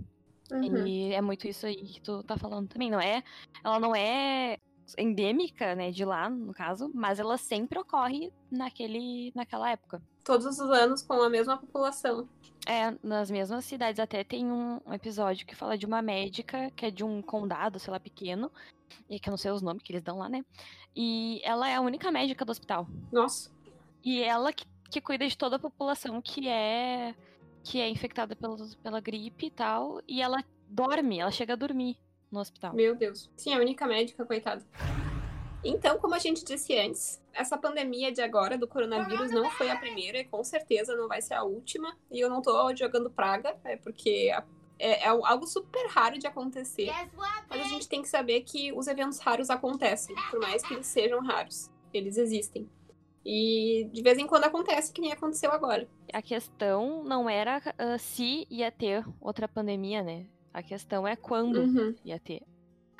Uhum. 0.51 0.85
E 0.85 1.13
é 1.13 1.21
muito 1.21 1.47
isso 1.47 1.65
aí 1.65 1.75
que 1.75 2.01
tu 2.01 2.23
tá 2.23 2.37
falando 2.37 2.67
também. 2.67 2.89
Não 2.89 2.99
é, 2.99 3.23
ela 3.63 3.79
não 3.79 3.95
é 3.95 4.57
endêmica, 4.97 5.75
né, 5.75 5.91
de 5.91 6.03
lá, 6.03 6.29
no 6.29 6.53
caso, 6.53 6.91
mas 6.93 7.19
ela 7.19 7.37
sempre 7.37 7.77
ocorre 7.79 8.31
naquele, 8.51 9.31
naquela 9.35 9.69
época. 9.69 10.01
Todos 10.23 10.45
os 10.45 10.59
anos 10.59 11.01
com 11.01 11.21
a 11.21 11.29
mesma 11.29 11.57
população. 11.57 12.27
É, 12.67 12.95
nas 13.01 13.31
mesmas 13.31 13.65
cidades. 13.65 13.99
Até 13.99 14.23
tem 14.23 14.51
um, 14.51 14.79
episódio 14.91 15.45
que 15.45 15.55
fala 15.55 15.77
de 15.77 15.85
uma 15.85 16.01
médica 16.01 16.69
que 16.71 16.85
é 16.85 16.91
de 16.91 17.03
um 17.03 17.21
condado, 17.21 17.79
sei 17.79 17.91
lá, 17.91 17.99
pequeno. 17.99 18.51
E 19.09 19.19
que 19.19 19.29
eu 19.29 19.31
não 19.31 19.37
sei 19.37 19.51
os 19.51 19.61
nomes 19.61 19.83
que 19.83 19.91
eles 19.91 20.03
dão 20.03 20.17
lá, 20.17 20.27
né? 20.27 20.43
E 20.95 21.41
ela 21.43 21.69
é 21.69 21.75
a 21.75 21.81
única 21.81 22.11
médica 22.11 22.43
do 22.43 22.51
hospital. 22.51 22.87
Nossa. 23.11 23.51
E 24.03 24.21
ela 24.21 24.51
que, 24.51 24.65
que 24.89 25.01
cuida 25.01 25.27
de 25.27 25.37
toda 25.37 25.55
a 25.55 25.59
população 25.59 26.21
que 26.21 26.47
é 26.47 27.15
que 27.63 27.79
é 27.79 27.89
infectada 27.89 28.35
pela, 28.35 28.57
pela 28.81 28.99
gripe 28.99 29.47
e 29.47 29.51
tal. 29.51 30.01
E 30.07 30.21
ela 30.21 30.43
dorme, 30.67 31.19
ela 31.19 31.31
chega 31.31 31.53
a 31.53 31.55
dormir 31.55 31.97
no 32.31 32.39
hospital. 32.39 32.73
Meu 32.73 32.95
Deus. 32.95 33.29
Sim, 33.35 33.53
a 33.53 33.57
única 33.59 33.87
médica, 33.87 34.25
coitada. 34.25 34.65
Então, 35.63 35.97
como 35.97 36.15
a 36.15 36.19
gente 36.19 36.45
disse 36.45 36.77
antes, 36.77 37.21
essa 37.33 37.57
pandemia 37.57 38.11
de 38.11 38.21
agora 38.21 38.57
do 38.57 38.67
coronavírus 38.67 39.29
não 39.31 39.49
foi 39.51 39.69
a 39.69 39.75
primeira 39.75 40.19
e 40.19 40.23
com 40.23 40.43
certeza 40.43 40.95
não 40.95 41.07
vai 41.07 41.21
ser 41.21 41.33
a 41.33 41.43
última. 41.43 41.97
E 42.09 42.19
eu 42.19 42.29
não 42.29 42.41
tô 42.41 42.73
jogando 42.75 43.09
praga, 43.09 43.57
é 43.65 43.75
porque 43.75 44.31
é, 44.77 45.03
é 45.03 45.07
algo 45.07 45.45
super 45.45 45.85
raro 45.89 46.17
de 46.17 46.25
acontecer. 46.25 46.89
Mas 47.49 47.61
a 47.61 47.65
gente 47.65 47.89
tem 47.89 48.01
que 48.01 48.07
saber 48.07 48.41
que 48.41 48.71
os 48.71 48.87
eventos 48.87 49.19
raros 49.19 49.49
acontecem, 49.49 50.15
por 50.31 50.39
mais 50.39 50.65
que 50.65 50.73
eles 50.73 50.87
sejam 50.87 51.21
raros. 51.21 51.69
Eles 51.93 52.17
existem. 52.17 52.69
E 53.25 53.89
de 53.91 54.01
vez 54.01 54.17
em 54.17 54.25
quando 54.25 54.45
acontece, 54.45 54.93
que 54.93 55.01
nem 55.01 55.11
aconteceu 55.11 55.51
agora. 55.51 55.87
A 56.13 56.21
questão 56.21 57.03
não 57.03 57.29
era 57.29 57.59
uh, 57.59 57.99
se 57.99 58.47
ia 58.49 58.71
ter 58.71 59.05
outra 59.19 59.47
pandemia, 59.47 60.01
né? 60.01 60.25
A 60.53 60.63
questão 60.63 61.07
é 61.07 61.15
quando 61.15 61.61
uhum. 61.61 61.95
ia 62.03 62.19
ter. 62.19 62.41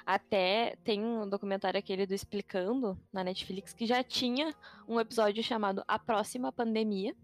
Até 0.06 0.76
tem 0.84 1.04
um 1.04 1.28
documentário 1.28 1.78
aquele 1.78 2.06
do 2.06 2.14
Explicando 2.14 2.98
na 3.14 3.24
Netflix 3.24 3.74
que 3.74 3.86
já 3.86 4.04
tinha 4.04 4.54
um 4.88 5.00
episódio 5.00 5.44
chamado 5.44 5.84
A 5.88 6.00
Próxima 6.00 6.52
Pandemia. 6.52 7.16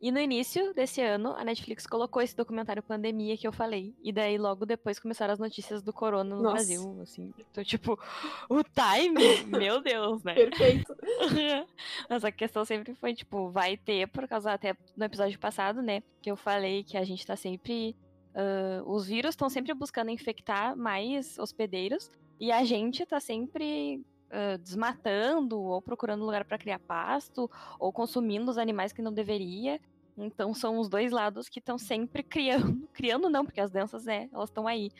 E 0.00 0.12
no 0.12 0.20
início 0.20 0.72
desse 0.74 1.00
ano, 1.00 1.34
a 1.36 1.44
Netflix 1.44 1.86
colocou 1.86 2.22
esse 2.22 2.36
documentário 2.36 2.82
Pandemia 2.82 3.36
que 3.36 3.46
eu 3.46 3.52
falei. 3.52 3.94
E 4.02 4.12
daí, 4.12 4.38
logo 4.38 4.64
depois, 4.64 4.98
começaram 4.98 5.32
as 5.32 5.40
notícias 5.40 5.82
do 5.82 5.92
corona 5.92 6.36
no 6.36 6.42
Nossa. 6.42 6.54
Brasil, 6.54 7.00
assim. 7.02 7.34
Então, 7.38 7.64
tipo, 7.64 7.98
o 8.48 8.62
time, 8.62 9.44
meu 9.46 9.80
Deus, 9.82 10.22
né? 10.22 10.34
Perfeito. 10.34 10.94
Mas 12.08 12.24
a 12.24 12.30
questão 12.30 12.64
sempre 12.64 12.94
foi, 12.94 13.12
tipo, 13.12 13.50
vai 13.50 13.76
ter, 13.76 14.06
por 14.08 14.28
causa 14.28 14.52
até 14.52 14.76
no 14.96 15.04
episódio 15.04 15.38
passado, 15.38 15.82
né? 15.82 16.02
Que 16.22 16.30
eu 16.30 16.36
falei 16.36 16.84
que 16.84 16.96
a 16.96 17.04
gente 17.04 17.26
tá 17.26 17.36
sempre 17.36 17.96
Uh, 18.38 18.88
os 18.88 19.06
vírus 19.06 19.30
estão 19.30 19.48
sempre 19.48 19.74
buscando 19.74 20.12
infectar 20.12 20.76
mais 20.76 21.36
hospedeiros 21.38 22.08
e 22.38 22.52
a 22.52 22.62
gente 22.62 23.02
está 23.02 23.18
sempre 23.18 24.00
uh, 24.30 24.58
desmatando 24.58 25.60
ou 25.60 25.82
procurando 25.82 26.24
lugar 26.24 26.44
para 26.44 26.58
criar 26.58 26.78
pasto 26.78 27.50
ou 27.78 27.92
consumindo 27.92 28.50
os 28.50 28.58
animais 28.58 28.92
que 28.92 29.02
não 29.02 29.12
deveria. 29.12 29.80
Então 30.16 30.52
são 30.52 30.78
os 30.78 30.88
dois 30.88 31.12
lados 31.12 31.48
que 31.48 31.60
estão 31.60 31.78
sempre 31.78 32.22
criando, 32.22 32.88
criando 32.92 33.30
não, 33.30 33.44
porque 33.44 33.60
as 33.60 33.70
doenças, 33.70 34.04
né, 34.04 34.28
elas 34.32 34.48
estão 34.48 34.66
aí. 34.66 34.90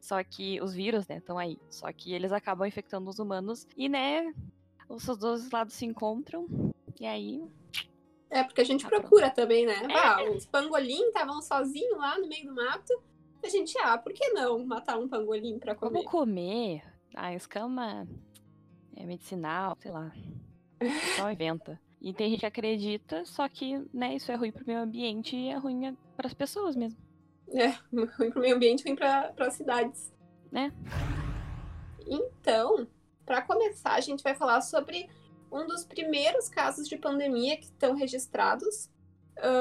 Só 0.00 0.22
que 0.22 0.60
os 0.60 0.74
vírus, 0.74 1.06
né, 1.06 1.18
estão 1.18 1.38
aí. 1.38 1.58
Só 1.70 1.92
que 1.92 2.12
eles 2.12 2.32
acabam 2.32 2.66
infectando 2.66 3.08
os 3.08 3.18
humanos 3.18 3.66
e, 3.76 3.88
né, 3.88 4.32
os 4.88 5.04
dois 5.18 5.50
lados 5.50 5.74
se 5.74 5.84
encontram 5.84 6.46
e 6.98 7.06
aí 7.06 7.42
é, 8.30 8.42
porque 8.44 8.60
a 8.60 8.64
gente 8.64 8.82
tá 8.82 8.88
procura 8.88 9.30
pronto. 9.30 9.36
também, 9.36 9.66
né? 9.66 9.86
É. 9.88 9.96
Ah, 9.96 10.30
os 10.30 10.46
pangolim 10.46 11.08
estavam 11.08 11.40
sozinhos 11.40 11.98
lá 11.98 12.18
no 12.18 12.28
meio 12.28 12.46
do 12.46 12.54
mato. 12.54 12.92
A 13.42 13.48
gente, 13.48 13.76
ah, 13.78 13.96
por 13.96 14.12
que 14.12 14.28
não 14.30 14.64
matar 14.64 14.98
um 14.98 15.08
pangolim 15.08 15.58
pra 15.58 15.74
comer? 15.74 16.04
Como 16.04 16.10
comer? 16.10 16.82
A 17.14 17.34
escama 17.34 18.06
é 18.96 19.04
medicinal, 19.04 19.76
sei 19.80 19.90
lá. 19.90 20.12
Só 21.16 21.30
inventa. 21.30 21.80
E 22.00 22.12
tem 22.12 22.30
gente 22.30 22.40
que 22.40 22.46
acredita, 22.46 23.24
só 23.24 23.48
que, 23.48 23.84
né, 23.92 24.14
isso 24.14 24.30
é 24.30 24.36
ruim 24.36 24.52
pro 24.52 24.64
meio 24.66 24.80
ambiente 24.80 25.36
e 25.36 25.48
é 25.48 25.56
ruim 25.56 25.96
para 26.16 26.28
as 26.28 26.34
pessoas 26.34 26.76
mesmo. 26.76 26.98
É, 27.48 27.74
ruim 28.18 28.30
pro 28.30 28.40
meio 28.40 28.54
ambiente, 28.54 28.84
ruim 28.84 28.94
para 28.94 29.32
as 29.38 29.54
cidades. 29.54 30.12
Né? 30.50 30.72
Então, 32.06 32.86
para 33.26 33.42
começar, 33.42 33.94
a 33.94 34.00
gente 34.00 34.22
vai 34.22 34.34
falar 34.34 34.60
sobre 34.60 35.08
um 35.50 35.66
dos 35.66 35.84
primeiros 35.84 36.48
casos 36.48 36.88
de 36.88 36.96
pandemia 36.96 37.56
que 37.56 37.64
estão 37.64 37.94
registrados. 37.94 38.88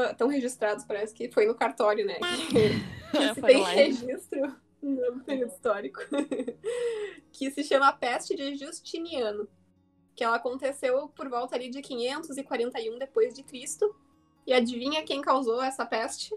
Estão 0.10 0.28
uh, 0.28 0.32
registrados, 0.32 0.86
parece 0.86 1.14
que 1.14 1.30
foi 1.30 1.46
no 1.46 1.56
cartório, 1.56 2.06
né? 2.06 2.18
Que, 3.10 3.20
que 3.20 3.34
se 3.36 3.42
tem 3.42 3.64
registro 3.64 4.56
no 4.82 5.20
período 5.22 5.52
histórico. 5.54 6.00
que 7.38 7.52
se 7.52 7.64
chama 7.64 7.94
Peste 7.94 8.36
de 8.36 8.56
Justiniano. 8.56 9.48
Que 10.16 10.24
ela 10.24 10.38
aconteceu 10.38 11.08
por 11.10 11.30
volta 11.30 11.56
ali 11.56 11.70
de 11.70 11.84
541 11.84 12.98
depois 12.98 13.32
de 13.32 13.44
Cristo. 13.44 13.96
E 14.46 14.52
adivinha 14.52 15.04
quem 15.04 15.22
causou 15.22 15.62
essa 15.62 15.86
peste? 15.86 16.36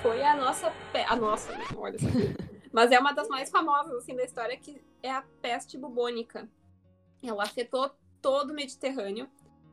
Foi 0.00 0.22
a 0.22 0.36
nossa. 0.36 0.70
Pe... 0.92 1.00
A 1.00 1.16
nossa, 1.16 1.50
né? 1.56 1.64
olha 1.76 1.98
só. 1.98 2.06
Mas 2.72 2.92
é 2.92 3.00
uma 3.00 3.12
das 3.12 3.26
mais 3.26 3.50
famosas 3.50 3.92
assim 3.96 4.14
da 4.14 4.22
história 4.22 4.56
que 4.56 4.80
é 5.02 5.10
a 5.10 5.24
peste 5.42 5.76
bubônica. 5.76 6.48
Ela 7.20 7.42
afetou 7.42 7.90
todo 8.22 8.50
o 8.50 8.54
Mediterrâneo, 8.54 9.28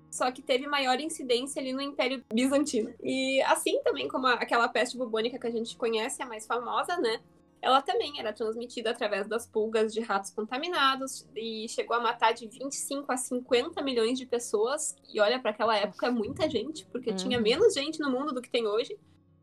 só 0.10 0.32
que 0.32 0.42
teve 0.42 0.66
maior 0.66 1.00
incidência 1.00 1.62
ali 1.62 1.74
no 1.74 1.82
Império 1.82 2.24
Bizantino. 2.34 2.92
E 3.04 3.40
assim 3.44 3.84
também 3.84 4.08
como 4.08 4.26
aquela 4.26 4.68
peste 4.68 4.98
bubônica 4.98 5.38
que 5.38 5.46
a 5.46 5.52
gente 5.52 5.78
conhece, 5.78 6.24
a 6.24 6.26
mais 6.26 6.48
famosa, 6.48 6.98
né? 6.98 7.22
Ela 7.62 7.82
também 7.82 8.20
era 8.20 8.32
transmitida 8.32 8.92
através 8.92 9.28
das 9.28 9.48
pulgas 9.48 9.94
de 9.94 10.00
ratos 10.00 10.30
contaminados 10.30 11.28
e 11.36 11.68
chegou 11.68 11.96
a 11.96 12.00
matar 12.00 12.34
de 12.34 12.48
25 12.48 13.12
a 13.12 13.18
50 13.18 13.82
milhões 13.82 14.18
de 14.18 14.26
pessoas. 14.26 14.96
E 15.12 15.20
olha, 15.20 15.40
para 15.40 15.52
aquela 15.52 15.76
época 15.76 16.08
é 16.08 16.12
muita 16.12 16.50
gente, 16.50 16.86
porque 16.88 17.10
uhum. 17.10 17.16
tinha 17.16 17.40
menos 17.40 17.74
gente 17.74 18.00
no 18.00 18.12
mundo 18.12 18.34
do 18.34 18.42
que 18.42 18.50
tem 18.50 18.68
hoje. 18.68 18.98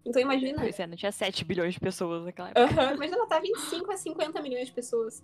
Então 0.05 0.21
imagina. 0.21 0.61
Pois 0.61 0.79
é, 0.79 0.87
não 0.87 0.97
tinha 0.97 1.11
7 1.11 1.45
bilhões 1.45 1.75
de 1.75 1.81
pessoas 1.81 2.25
naquela 2.25 2.51
época. 2.51 2.89
Uhum, 2.89 2.95
imagina 2.95 3.19
matar 3.19 3.41
25 3.41 3.91
a 3.91 3.97
50 3.97 4.43
milhões 4.43 4.67
de 4.67 4.73
pessoas. 4.73 5.23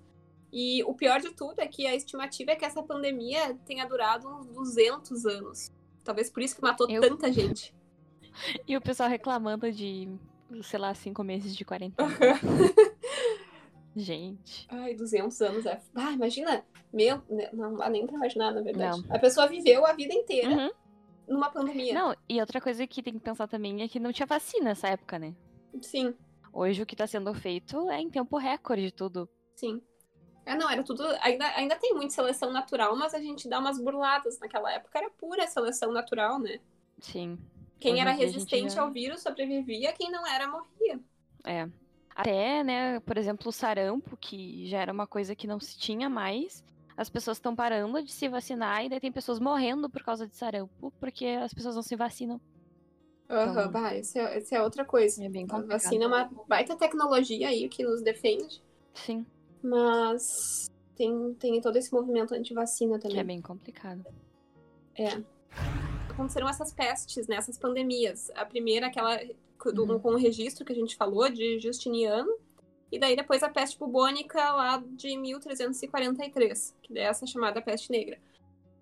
E 0.52 0.82
o 0.84 0.94
pior 0.94 1.20
de 1.20 1.30
tudo 1.32 1.60
é 1.60 1.66
que 1.66 1.86
a 1.86 1.94
estimativa 1.94 2.52
é 2.52 2.56
que 2.56 2.64
essa 2.64 2.82
pandemia 2.82 3.54
tenha 3.64 3.86
durado 3.86 4.26
uns 4.28 4.46
200 4.46 5.26
anos. 5.26 5.70
Talvez 6.02 6.28
por 6.28 6.42
isso 6.42 6.56
que 6.56 6.62
matou 6.62 6.88
Eu... 6.90 7.00
tanta 7.00 7.32
gente. 7.32 7.74
E 8.66 8.76
o 8.76 8.80
pessoal 8.80 9.08
reclamando 9.08 9.70
de, 9.72 10.08
sei 10.62 10.78
lá, 10.78 10.94
cinco 10.94 11.22
meses 11.22 11.56
de 11.56 11.64
quarentena. 11.64 12.08
gente. 13.94 14.66
Ai, 14.68 14.94
200 14.94 15.40
anos 15.42 15.66
é. 15.66 15.80
Ah, 15.94 16.12
imagina. 16.12 16.64
Meu, 16.92 17.22
né, 17.28 17.50
não 17.52 17.76
dá 17.76 17.88
nem 17.88 18.06
pra 18.06 18.16
imaginar, 18.16 18.52
na 18.52 18.60
verdade. 18.60 19.02
Não. 19.02 19.14
A 19.14 19.18
pessoa 19.18 19.46
viveu 19.46 19.86
a 19.86 19.92
vida 19.92 20.12
inteira 20.14 20.50
uhum. 20.50 20.70
numa 21.28 21.50
pandemia. 21.50 21.94
Não, 21.94 22.14
e 22.28 22.40
outra 22.40 22.60
coisa 22.60 22.86
que 22.86 23.02
tem 23.02 23.14
que 23.14 23.20
pensar 23.20 23.46
também 23.46 23.82
é 23.82 23.88
que 23.88 24.00
não 24.00 24.12
tinha 24.12 24.26
vacina 24.26 24.66
nessa 24.66 24.88
época, 24.88 25.18
né? 25.18 25.34
Sim. 25.80 26.14
Hoje 26.52 26.82
o 26.82 26.86
que 26.86 26.96
tá 26.96 27.06
sendo 27.06 27.32
feito 27.32 27.88
é 27.90 28.00
em 28.00 28.10
tempo 28.10 28.36
recorde 28.36 28.90
tudo. 28.90 29.28
Sim. 29.54 29.80
É, 30.44 30.56
não, 30.56 30.68
era 30.68 30.82
tudo. 30.82 31.04
Ainda, 31.20 31.46
ainda 31.54 31.76
tem 31.76 31.94
muita 31.94 32.12
seleção 32.12 32.50
natural, 32.50 32.96
mas 32.96 33.14
a 33.14 33.20
gente 33.20 33.48
dá 33.48 33.60
umas 33.60 33.80
burladas. 33.80 34.38
Naquela 34.40 34.72
época 34.72 34.98
era 34.98 35.10
pura 35.10 35.46
seleção 35.46 35.92
natural, 35.92 36.40
né? 36.40 36.58
Sim. 36.98 37.38
Quem 37.80 37.94
Hoje 37.94 38.00
era 38.02 38.12
resistente 38.12 38.74
já... 38.74 38.82
ao 38.82 38.90
vírus 38.90 39.22
sobrevivia, 39.22 39.92
quem 39.92 40.10
não 40.10 40.26
era 40.26 40.46
morria. 40.46 41.00
É. 41.44 41.68
Até, 42.14 42.62
né, 42.62 43.00
por 43.00 43.16
exemplo, 43.16 43.48
o 43.48 43.52
sarampo, 43.52 44.16
que 44.16 44.66
já 44.68 44.80
era 44.80 44.92
uma 44.92 45.06
coisa 45.06 45.34
que 45.34 45.46
não 45.46 45.58
se 45.58 45.78
tinha 45.78 46.08
mais. 46.08 46.62
As 46.96 47.08
pessoas 47.08 47.38
estão 47.38 47.56
parando 47.56 48.02
de 48.02 48.12
se 48.12 48.28
vacinar 48.28 48.84
e 48.84 48.90
daí 48.90 49.00
tem 49.00 49.10
pessoas 49.10 49.40
morrendo 49.40 49.88
por 49.88 50.02
causa 50.02 50.26
de 50.26 50.36
sarampo, 50.36 50.92
porque 51.00 51.24
as 51.24 51.54
pessoas 51.54 51.74
não 51.74 51.82
se 51.82 51.96
vacinam. 51.96 52.38
Aham, 53.30 53.62
uhum, 53.62 53.68
então, 53.68 53.94
isso, 53.94 54.18
é, 54.18 54.38
isso 54.38 54.54
é 54.54 54.62
outra 54.62 54.84
coisa. 54.84 55.24
É 55.24 55.28
bem 55.28 55.46
complicado. 55.46 55.70
A 55.70 55.78
vacina 55.78 56.04
é 56.04 56.06
uma 56.06 56.30
baita 56.46 56.76
tecnologia 56.76 57.48
aí 57.48 57.68
que 57.68 57.82
nos 57.82 58.02
defende. 58.02 58.60
Sim. 58.92 59.24
Mas 59.62 60.68
tem, 60.96 61.32
tem 61.34 61.60
todo 61.60 61.76
esse 61.76 61.92
movimento 61.92 62.34
anti-vacina 62.34 62.98
também. 62.98 63.14
Que 63.14 63.20
é 63.20 63.24
bem 63.24 63.40
complicado. 63.40 64.04
Aconteceram 66.20 66.48
essas 66.48 66.72
pestes, 66.72 67.26
né? 67.26 67.36
Essas 67.36 67.56
pandemias. 67.58 68.30
A 68.34 68.44
primeira, 68.44 68.88
aquela 68.88 69.18
do- 69.74 69.84
Uhum. 69.84 69.98
com 69.98 70.10
o 70.12 70.16
registro 70.16 70.64
que 70.64 70.72
a 70.72 70.76
gente 70.76 70.96
falou, 70.96 71.28
de 71.30 71.58
Justiniano. 71.58 72.30
E 72.92 72.98
daí 72.98 73.14
depois 73.16 73.42
a 73.42 73.48
peste 73.48 73.78
bubônica 73.78 74.38
lá 74.52 74.82
de 74.86 75.16
1343, 75.16 76.74
que 76.82 76.98
é 76.98 77.02
essa 77.04 77.26
chamada 77.26 77.62
peste 77.62 77.90
negra. 77.90 78.18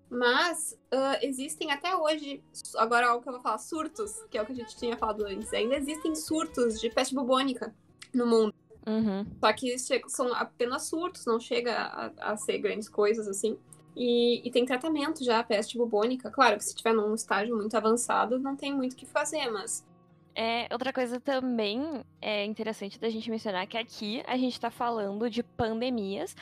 Mas 0.09 0.77
ah, 0.91 1.19
existem 1.21 1.71
até 1.71 1.95
hoje, 1.95 2.41
agora 2.75 3.05
é 3.05 3.09
algo 3.09 3.21
que 3.21 3.29
eu 3.29 3.33
vou 3.33 3.41
falar, 3.41 3.59
surtos, 3.59 4.11
que 4.29 4.37
é 4.37 4.41
o 4.41 4.45
que 4.45 4.51
a 4.53 4.55
gente 4.55 4.75
tinha 4.77 4.97
falado 4.97 5.25
antes. 5.25 5.53
Ainda 5.53 5.75
existem 5.75 6.15
surtos 6.15 6.79
de 6.81 6.89
peste 6.89 7.13
bubônica 7.13 7.73
no 8.13 8.25
mundo. 8.25 8.53
Uhum. 8.87 9.25
Só 9.39 9.53
que 9.53 9.77
são 10.07 10.33
apenas 10.33 10.87
surtos, 10.87 11.25
não 11.27 11.39
chega 11.39 11.73
a, 11.77 12.31
a 12.31 12.37
ser 12.37 12.57
grandes 12.57 12.89
coisas 12.89 13.27
assim. 13.27 13.57
E, 13.99 14.47
e 14.47 14.49
tem 14.49 14.65
tratamento 14.65 15.25
já, 15.25 15.39
a 15.39 15.43
peste 15.43 15.77
bubônica. 15.77 16.31
Claro 16.31 16.57
que 16.57 16.63
se 16.63 16.73
tiver 16.73 16.93
num 16.93 17.13
estágio 17.13 17.57
muito 17.57 17.75
avançado, 17.75 18.39
não 18.39 18.55
tem 18.55 18.73
muito 18.73 18.93
o 18.93 18.95
que 18.95 19.05
fazer, 19.05 19.49
mas. 19.51 19.85
É, 20.33 20.69
outra 20.71 20.93
coisa 20.93 21.19
também 21.19 22.01
é 22.21 22.45
interessante 22.45 22.97
da 22.97 23.09
gente 23.09 23.29
mencionar 23.29 23.67
que 23.67 23.77
aqui 23.77 24.23
a 24.25 24.37
gente 24.37 24.57
tá 24.57 24.71
falando 24.71 25.29
de 25.29 25.43
pandemias 25.43 26.33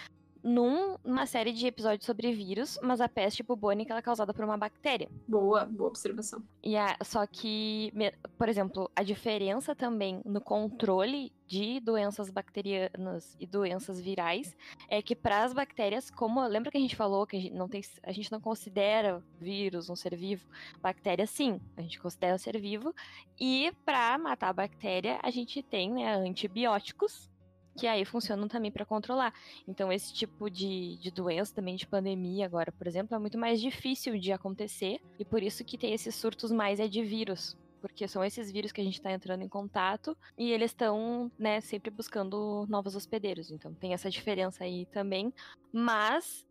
num- 0.48 0.98
numa 1.04 1.26
série 1.26 1.52
de 1.52 1.68
episódios 1.68 2.06
sobre 2.06 2.32
vírus, 2.32 2.80
mas 2.82 3.02
a 3.02 3.10
peste 3.10 3.44
bubônica 3.44 3.92
ela 3.92 4.00
é 4.00 4.02
causada 4.02 4.34
por 4.34 4.46
uma 4.46 4.58
bactéria. 4.58 5.10
Boa, 5.28 5.66
boa 5.66 5.90
observação. 5.90 6.42
E 6.64 6.78
a- 6.78 6.96
só 7.04 7.28
que, 7.28 7.92
por 8.38 8.48
exemplo, 8.48 8.90
a 8.96 9.04
diferença 9.04 9.76
também 9.76 10.22
no 10.24 10.40
controle 10.40 11.34
de 11.46 11.80
doenças 11.82 12.30
bacterianas 12.30 13.36
e 13.40 13.46
doenças 13.46 14.00
virais 14.00 14.56
é 14.90 15.02
que 15.02 15.16
para 15.16 15.44
as 15.44 15.54
bactérias, 15.54 16.10
como 16.10 16.46
lembra 16.48 16.72
que 16.72 16.78
a 16.78 16.82
gente 16.82 16.96
falou 16.96 17.26
que 17.28 17.36
a 17.38 17.40
gente 17.42 17.54
não 17.54 17.68
tem, 17.68 17.82
a 18.04 18.12
gente 18.12 18.32
não 18.32 18.40
considera 18.40 19.22
vírus 19.40 19.90
um 19.90 19.96
ser 19.96 20.16
vivo, 20.16 20.46
bactéria 20.82 21.28
sim, 21.28 21.60
a 21.76 21.82
gente 21.82 22.00
considera 22.00 22.36
um 22.36 22.38
ser 22.38 22.58
vivo 22.60 22.94
e 23.40 23.72
para 23.86 24.18
matar 24.18 24.50
a 24.50 24.54
bactéria 24.54 25.20
a 25.24 25.30
gente 25.30 25.62
tem 25.62 25.92
né, 25.92 26.16
antibióticos 26.16 27.30
que 27.78 27.86
aí 27.86 28.04
funcionam 28.04 28.48
também 28.48 28.72
para 28.72 28.86
controlar. 28.86 29.34
Então, 29.68 29.92
esse 29.92 30.12
tipo 30.14 30.50
de, 30.50 30.98
de 30.98 31.12
doença, 31.12 31.54
também 31.54 31.76
de 31.76 31.86
pandemia 31.86 32.46
agora, 32.46 32.72
por 32.72 32.88
exemplo, 32.88 33.16
é 33.16 33.20
muito 33.20 33.38
mais 33.38 33.62
difícil 33.62 34.18
de 34.18 34.32
acontecer. 34.32 35.00
E 35.20 35.24
por 35.24 35.44
isso 35.44 35.64
que 35.64 35.78
tem 35.78 35.94
esses 35.94 36.16
surtos 36.16 36.52
mais 36.52 36.80
é 36.80 36.88
de 36.88 37.04
vírus. 37.04 37.56
Porque 37.80 38.08
são 38.08 38.24
esses 38.24 38.52
vírus 38.52 38.72
que 38.72 38.82
a 38.82 38.84
gente 38.84 38.96
está 38.96 39.12
entrando 39.12 39.44
em 39.44 39.48
contato 39.48 40.18
e 40.36 40.52
eles 40.52 40.72
estão, 40.72 41.32
né, 41.38 41.62
sempre 41.62 41.92
buscando 41.92 42.66
novos 42.68 42.96
hospedeiros. 42.96 43.52
Então 43.52 43.72
tem 43.74 43.94
essa 43.94 44.10
diferença 44.10 44.64
aí 44.64 44.88
também. 44.88 45.32
Mas 45.72 46.44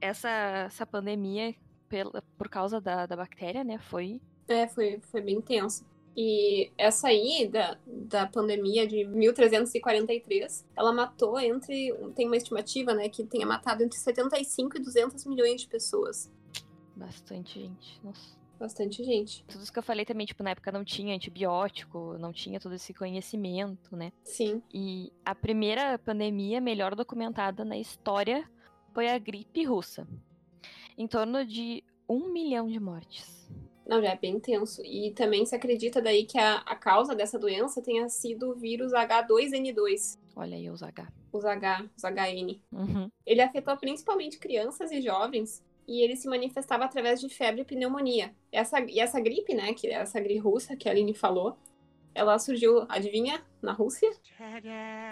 essa, 0.00 0.28
essa 0.66 0.84
pandemia, 0.84 1.54
pela, 1.88 2.22
por 2.36 2.50
causa 2.50 2.80
da, 2.80 3.06
da 3.06 3.16
bactéria, 3.16 3.64
né, 3.64 3.78
foi. 3.78 4.20
É, 4.46 4.68
foi, 4.68 5.00
foi 5.00 5.22
bem 5.22 5.40
tenso. 5.40 5.86
E 6.16 6.70
essa 6.78 7.08
aí, 7.08 7.48
da, 7.48 7.76
da 7.86 8.26
pandemia 8.26 8.86
de 8.86 9.04
1343, 9.04 10.64
ela 10.76 10.92
matou 10.92 11.38
entre. 11.40 11.92
Tem 12.14 12.26
uma 12.26 12.36
estimativa, 12.36 12.94
né, 12.94 13.08
que 13.08 13.24
tenha 13.24 13.46
matado 13.46 13.82
entre 13.82 13.98
75 13.98 14.76
e 14.76 14.80
200 14.80 15.26
milhões 15.26 15.62
de 15.62 15.68
pessoas. 15.68 16.30
Bastante 16.94 17.60
gente. 17.60 18.00
Nossa. 18.02 18.44
Bastante 18.58 19.02
gente. 19.02 19.44
Tudo 19.48 19.62
isso 19.62 19.72
que 19.72 19.78
eu 19.78 19.82
falei 19.82 20.04
também, 20.04 20.24
tipo, 20.24 20.42
na 20.42 20.50
época 20.50 20.70
não 20.70 20.84
tinha 20.84 21.14
antibiótico, 21.14 22.16
não 22.18 22.32
tinha 22.32 22.60
todo 22.60 22.74
esse 22.74 22.94
conhecimento, 22.94 23.96
né? 23.96 24.12
Sim. 24.22 24.62
E 24.72 25.12
a 25.24 25.34
primeira 25.34 25.98
pandemia 25.98 26.60
melhor 26.60 26.94
documentada 26.94 27.64
na 27.64 27.76
história 27.76 28.48
foi 28.92 29.08
a 29.08 29.18
gripe 29.18 29.64
russa. 29.64 30.06
Em 30.96 31.08
torno 31.08 31.44
de 31.44 31.82
um 32.08 32.32
milhão 32.32 32.68
de 32.68 32.78
mortes. 32.78 33.50
Não, 33.86 34.00
já 34.00 34.10
é 34.10 34.16
bem 34.16 34.40
tenso. 34.40 34.82
E 34.84 35.12
também 35.12 35.44
se 35.44 35.54
acredita 35.54 36.00
daí 36.00 36.24
que 36.24 36.38
a, 36.38 36.56
a 36.58 36.74
causa 36.74 37.14
dessa 37.14 37.38
doença 37.38 37.82
tenha 37.82 38.08
sido 38.08 38.50
o 38.50 38.54
vírus 38.54 38.92
H2N2, 38.92 40.18
Olha 40.36 40.56
aí 40.56 40.68
os 40.68 40.82
H. 40.82 41.06
os 41.32 41.44
H, 41.44 41.84
os 41.96 42.02
HN. 42.02 42.60
Uhum. 42.72 43.10
Ele 43.24 43.40
afetou 43.40 43.76
principalmente 43.76 44.38
crianças 44.38 44.90
e 44.90 45.00
jovens 45.00 45.62
e 45.86 46.02
ele 46.02 46.16
se 46.16 46.28
manifestava 46.28 46.84
através 46.84 47.20
de 47.20 47.28
febre 47.28 47.62
e 47.62 47.64
pneumonia. 47.64 48.34
Essa, 48.50 48.80
e 48.80 48.98
essa 48.98 49.20
gripe, 49.20 49.54
né, 49.54 49.74
que 49.74 49.86
é 49.86 49.92
essa 49.92 50.18
gripe 50.18 50.40
russa 50.40 50.76
que 50.76 50.88
a 50.88 50.92
Aline 50.92 51.14
falou, 51.14 51.56
ela 52.14 52.38
surgiu, 52.38 52.86
adivinha, 52.88 53.44
na 53.60 53.72
Rússia? 53.72 54.10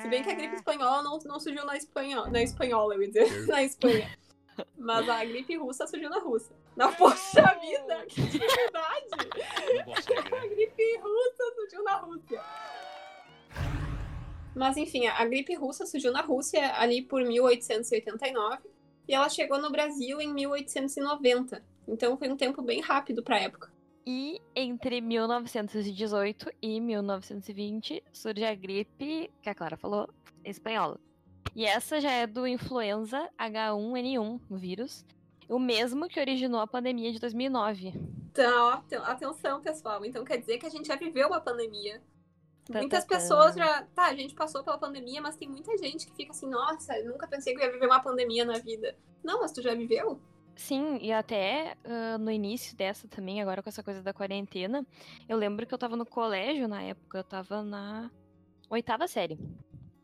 Se 0.02 0.08
bem 0.08 0.22
que 0.22 0.30
a 0.30 0.34
gripe 0.34 0.54
espanhola 0.54 1.02
não, 1.02 1.18
não 1.18 1.40
surgiu 1.40 1.64
na 1.66 1.76
Espanha, 1.76 2.26
na 2.26 2.42
espanhola, 2.42 2.94
eu 2.94 3.02
ia 3.02 3.08
dizer, 3.08 3.46
na 3.46 3.62
Espanha. 3.62 4.16
Mas 4.78 5.08
a 5.08 5.24
gripe 5.24 5.56
russa 5.56 5.86
surgiu 5.86 6.08
na 6.08 6.18
Rússia. 6.18 6.54
Na 6.76 6.90
poxa 6.90 7.42
vida, 7.60 8.06
que 8.08 8.22
dificuldade! 8.22 9.08
A 10.32 10.46
gripe 10.46 10.98
russa 10.98 11.54
surgiu 11.54 11.84
na 11.84 11.96
Rússia. 11.96 12.42
Mas 14.54 14.76
enfim, 14.76 15.06
a 15.06 15.24
gripe 15.24 15.54
russa 15.54 15.86
surgiu 15.86 16.12
na 16.12 16.22
Rússia 16.22 16.74
ali 16.76 17.02
por 17.02 17.22
1889 17.22 18.58
e 19.08 19.14
ela 19.14 19.28
chegou 19.28 19.60
no 19.60 19.70
Brasil 19.70 20.20
em 20.20 20.32
1890. 20.32 21.62
Então 21.88 22.16
foi 22.16 22.28
um 22.30 22.36
tempo 22.36 22.62
bem 22.62 22.80
rápido 22.80 23.22
para 23.22 23.36
a 23.36 23.40
época. 23.40 23.72
E 24.06 24.40
entre 24.54 25.00
1918 25.00 26.50
e 26.60 26.80
1920 26.80 28.02
surge 28.12 28.44
a 28.44 28.54
gripe, 28.54 29.30
que 29.40 29.48
a 29.48 29.54
Clara 29.54 29.76
falou, 29.76 30.08
espanhola. 30.44 30.98
E 31.54 31.64
essa 31.64 32.00
já 32.00 32.10
é 32.10 32.26
do 32.26 32.46
influenza 32.46 33.28
H1N1, 33.38 34.40
o 34.50 34.56
vírus, 34.56 35.04
o 35.48 35.58
mesmo 35.58 36.08
que 36.08 36.20
originou 36.20 36.60
a 36.60 36.66
pandemia 36.66 37.12
de 37.12 37.18
2009. 37.18 37.92
Então, 38.30 38.80
atenção, 39.04 39.60
pessoal. 39.60 40.04
Então 40.04 40.24
quer 40.24 40.38
dizer 40.38 40.58
que 40.58 40.66
a 40.66 40.70
gente 40.70 40.86
já 40.86 40.96
viveu 40.96 41.28
uma 41.28 41.40
pandemia. 41.40 42.02
Tá, 42.64 42.78
Muitas 42.78 43.04
tá, 43.04 43.10
tá. 43.10 43.20
pessoas 43.20 43.54
já. 43.54 43.82
Tá, 43.94 44.06
a 44.06 44.14
gente 44.14 44.34
passou 44.34 44.62
pela 44.62 44.78
pandemia, 44.78 45.20
mas 45.20 45.36
tem 45.36 45.48
muita 45.48 45.76
gente 45.76 46.06
que 46.06 46.14
fica 46.14 46.30
assim, 46.30 46.48
nossa, 46.48 46.96
eu 46.98 47.10
nunca 47.10 47.26
pensei 47.26 47.54
que 47.54 47.60
eu 47.60 47.66
ia 47.66 47.72
viver 47.72 47.86
uma 47.86 48.00
pandemia 48.00 48.44
na 48.44 48.58
vida. 48.58 48.96
Não, 49.22 49.40
mas 49.40 49.52
tu 49.52 49.60
já 49.60 49.74
viveu? 49.74 50.20
Sim, 50.54 50.98
e 51.00 51.12
até 51.12 51.76
ah, 51.84 52.18
no 52.18 52.30
início 52.30 52.76
dessa 52.76 53.08
também, 53.08 53.40
agora 53.40 53.62
com 53.62 53.68
essa 53.68 53.82
coisa 53.82 54.02
da 54.02 54.12
quarentena, 54.12 54.86
eu 55.28 55.36
lembro 55.36 55.66
que 55.66 55.74
eu 55.74 55.78
tava 55.78 55.96
no 55.96 56.06
colégio 56.06 56.68
na 56.68 56.82
época, 56.82 57.18
eu 57.18 57.24
tava 57.24 57.62
na 57.62 58.10
oitava 58.68 59.08
série, 59.08 59.38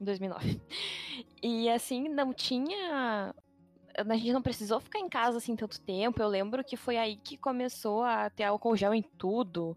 em 0.00 0.04
2009. 0.04 0.60
E 1.42 1.68
assim, 1.68 2.08
não 2.08 2.32
tinha. 2.32 3.34
A 4.06 4.16
gente 4.16 4.32
não 4.32 4.42
precisou 4.42 4.80
ficar 4.80 4.98
em 5.00 5.08
casa 5.08 5.38
assim 5.38 5.56
tanto 5.56 5.80
tempo. 5.80 6.22
Eu 6.22 6.28
lembro 6.28 6.62
que 6.64 6.76
foi 6.76 6.96
aí 6.96 7.16
que 7.16 7.36
começou 7.36 8.02
a 8.02 8.30
ter 8.30 8.44
álcool 8.44 8.76
gel 8.76 8.94
em 8.94 9.02
tudo. 9.02 9.76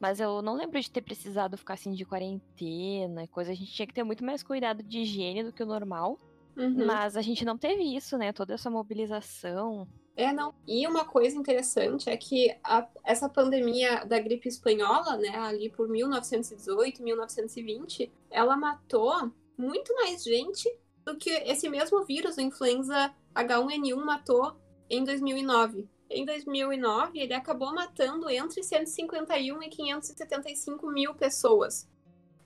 Mas 0.00 0.20
eu 0.20 0.40
não 0.42 0.54
lembro 0.54 0.80
de 0.80 0.90
ter 0.90 1.02
precisado 1.02 1.56
ficar 1.58 1.74
assim 1.74 1.92
de 1.92 2.04
quarentena 2.04 3.24
e 3.24 3.28
coisa. 3.28 3.50
A 3.50 3.54
gente 3.54 3.72
tinha 3.72 3.86
que 3.86 3.92
ter 3.94 4.04
muito 4.04 4.24
mais 4.24 4.42
cuidado 4.42 4.82
de 4.82 5.00
higiene 5.00 5.42
do 5.42 5.52
que 5.52 5.62
o 5.62 5.66
normal. 5.66 6.18
Uhum. 6.56 6.86
Mas 6.86 7.16
a 7.16 7.22
gente 7.22 7.44
não 7.44 7.58
teve 7.58 7.82
isso, 7.96 8.16
né? 8.16 8.32
Toda 8.32 8.54
essa 8.54 8.70
mobilização. 8.70 9.86
É, 10.16 10.32
não. 10.32 10.52
E 10.66 10.86
uma 10.86 11.04
coisa 11.04 11.36
interessante 11.36 12.10
é 12.10 12.16
que 12.16 12.56
a- 12.64 12.88
essa 13.04 13.28
pandemia 13.28 14.04
da 14.04 14.18
gripe 14.18 14.48
espanhola, 14.48 15.16
né, 15.16 15.36
ali 15.36 15.70
por 15.70 15.88
1918, 15.88 17.02
1920, 17.02 18.10
ela 18.30 18.56
matou 18.56 19.30
muito 19.56 19.94
mais 19.94 20.24
gente 20.24 20.68
do 21.04 21.16
que 21.16 21.30
esse 21.30 21.68
mesmo 21.68 22.04
vírus, 22.04 22.36
o 22.36 22.40
influenza 22.40 23.14
H1N1, 23.38 23.96
matou 24.04 24.56
em 24.90 25.04
2009. 25.04 25.88
Em 26.10 26.24
2009, 26.24 27.18
ele 27.18 27.34
acabou 27.34 27.74
matando 27.74 28.30
entre 28.30 28.62
151 28.62 29.62
e 29.62 29.68
575 29.68 30.86
mil 30.90 31.14
pessoas. 31.14 31.88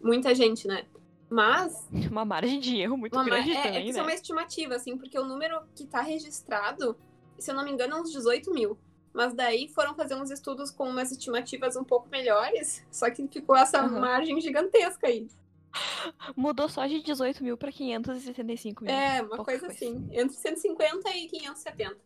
Muita 0.00 0.34
gente, 0.34 0.66
né? 0.66 0.84
Mas 1.30 1.88
Uma 2.10 2.24
margem 2.24 2.58
de 2.60 2.76
erro 2.80 2.96
muito 2.96 3.14
uma- 3.14 3.24
grande 3.24 3.52
é, 3.52 3.58
é 3.58 3.62
também, 3.62 3.84
isso 3.88 3.94
né? 3.94 4.00
é 4.00 4.02
uma 4.02 4.14
estimativa, 4.14 4.74
assim, 4.74 4.96
porque 4.98 5.18
o 5.18 5.24
número 5.24 5.60
que 5.74 5.86
tá 5.86 6.00
registrado, 6.00 6.96
se 7.38 7.50
eu 7.50 7.54
não 7.54 7.64
me 7.64 7.70
engano, 7.70 7.94
é 7.96 8.00
uns 8.00 8.10
18 8.12 8.50
mil. 8.52 8.76
Mas 9.14 9.34
daí 9.34 9.68
foram 9.68 9.94
fazer 9.94 10.14
uns 10.14 10.30
estudos 10.30 10.70
com 10.70 10.88
umas 10.88 11.12
estimativas 11.12 11.76
um 11.76 11.84
pouco 11.84 12.08
melhores, 12.08 12.82
só 12.90 13.10
que 13.10 13.28
ficou 13.28 13.54
essa 13.56 13.80
Aham. 13.80 14.00
margem 14.00 14.40
gigantesca 14.40 15.06
aí. 15.06 15.28
Mudou 16.36 16.68
só 16.68 16.86
de 16.86 17.00
18 17.02 17.42
mil 17.42 17.56
pra 17.56 17.72
575 17.72 18.84
mil. 18.84 18.92
É, 18.92 19.22
uma 19.22 19.44
coisa 19.44 19.66
coisa. 19.66 19.66
assim, 19.68 20.08
entre 20.12 20.36
150 20.36 21.10
e 21.16 21.28
570. 21.28 21.96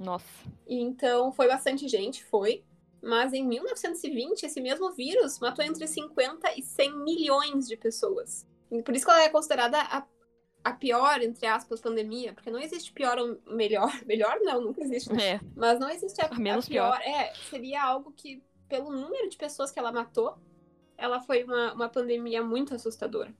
Nossa. 0.00 0.26
Então 0.66 1.32
foi 1.32 1.46
bastante 1.48 1.86
gente, 1.88 2.24
foi. 2.24 2.64
Mas 3.02 3.32
em 3.32 3.44
1920, 3.46 4.44
esse 4.44 4.60
mesmo 4.60 4.92
vírus 4.92 5.38
matou 5.40 5.64
entre 5.64 5.86
50 5.86 6.52
e 6.56 6.62
100 6.62 6.98
milhões 7.02 7.66
de 7.66 7.76
pessoas. 7.76 8.46
Por 8.84 8.94
isso 8.94 9.04
que 9.04 9.10
ela 9.10 9.22
é 9.24 9.28
considerada 9.28 9.78
a, 9.80 10.06
a 10.64 10.72
pior, 10.72 11.20
entre 11.20 11.46
aspas, 11.46 11.80
pandemia, 11.80 12.32
porque 12.32 12.50
não 12.50 12.60
existe 12.60 12.92
pior 12.92 13.18
ou 13.18 13.38
melhor. 13.46 13.90
Melhor 14.06 14.38
não, 14.40 14.60
nunca 14.60 14.80
existe. 14.82 15.12
né? 15.12 15.32
É. 15.32 15.40
Mas 15.56 15.80
não 15.80 15.90
existe 15.90 16.20
a, 16.22 16.28
A 16.28 16.38
menos 16.38 16.66
a 16.66 16.68
pior. 16.68 17.00
É, 17.02 17.34
seria 17.50 17.82
algo 17.82 18.12
que, 18.12 18.42
pelo 18.68 18.92
número 18.92 19.28
de 19.28 19.36
pessoas 19.36 19.70
que 19.72 19.78
ela 19.78 19.90
matou, 19.92 20.38
ela 21.02 21.20
foi 21.20 21.42
uma, 21.42 21.72
uma 21.74 21.88
pandemia 21.88 22.42
muito 22.44 22.74
assustadora. 22.74 23.34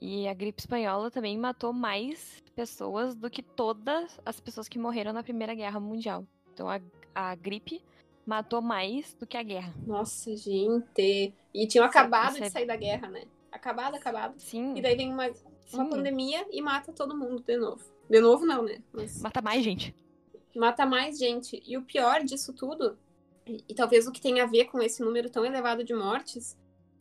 E 0.00 0.26
a 0.26 0.34
gripe 0.34 0.60
espanhola 0.60 1.10
também 1.10 1.38
matou 1.38 1.72
mais 1.72 2.42
pessoas 2.56 3.14
do 3.14 3.30
que 3.30 3.42
todas 3.42 4.20
as 4.26 4.40
pessoas 4.40 4.68
que 4.68 4.78
morreram 4.78 5.12
na 5.12 5.22
Primeira 5.22 5.54
Guerra 5.54 5.78
Mundial. 5.78 6.26
Então 6.52 6.68
a, 6.68 6.80
a 7.14 7.34
gripe 7.36 7.80
matou 8.26 8.60
mais 8.60 9.14
do 9.14 9.26
que 9.26 9.36
a 9.36 9.42
guerra. 9.42 9.72
Nossa, 9.86 10.36
gente. 10.36 11.32
E 11.54 11.66
tinham 11.68 11.84
é- 11.84 11.88
acabado 11.88 12.34
isso 12.34 12.42
é- 12.42 12.46
de 12.46 12.52
sair 12.52 12.66
da 12.66 12.76
guerra, 12.76 13.08
né? 13.08 13.22
Acabado, 13.50 13.94
acabado. 13.96 14.34
Sim, 14.38 14.76
E 14.76 14.82
daí 14.82 14.96
vem 14.96 15.12
uma, 15.12 15.26
uma 15.28 15.34
sim. 15.84 15.88
pandemia 15.90 16.46
e 16.50 16.60
mata 16.60 16.92
todo 16.92 17.16
mundo 17.16 17.42
de 17.42 17.56
novo. 17.56 17.82
De 18.10 18.20
novo 18.20 18.44
não, 18.44 18.62
né? 18.62 18.82
Mas 18.92 19.20
Mata 19.22 19.40
mais 19.40 19.62
gente. 19.64 19.94
mata 20.54 20.84
mais 20.84 21.18
gente. 21.18 21.62
E 21.66 21.76
o 21.76 21.82
pior 21.82 22.22
disso 22.24 22.52
tudo, 22.52 22.98
e, 23.46 23.64
e 23.68 23.74
talvez 23.74 24.06
o 24.06 24.12
que 24.12 24.20
tem 24.20 24.40
a 24.40 24.46
ver 24.46 24.66
com 24.66 24.80
esse 24.80 25.02
número 25.02 25.30
tão 25.30 25.44
elevado 25.44 25.82
de 25.84 25.94
mortes, 25.94 26.56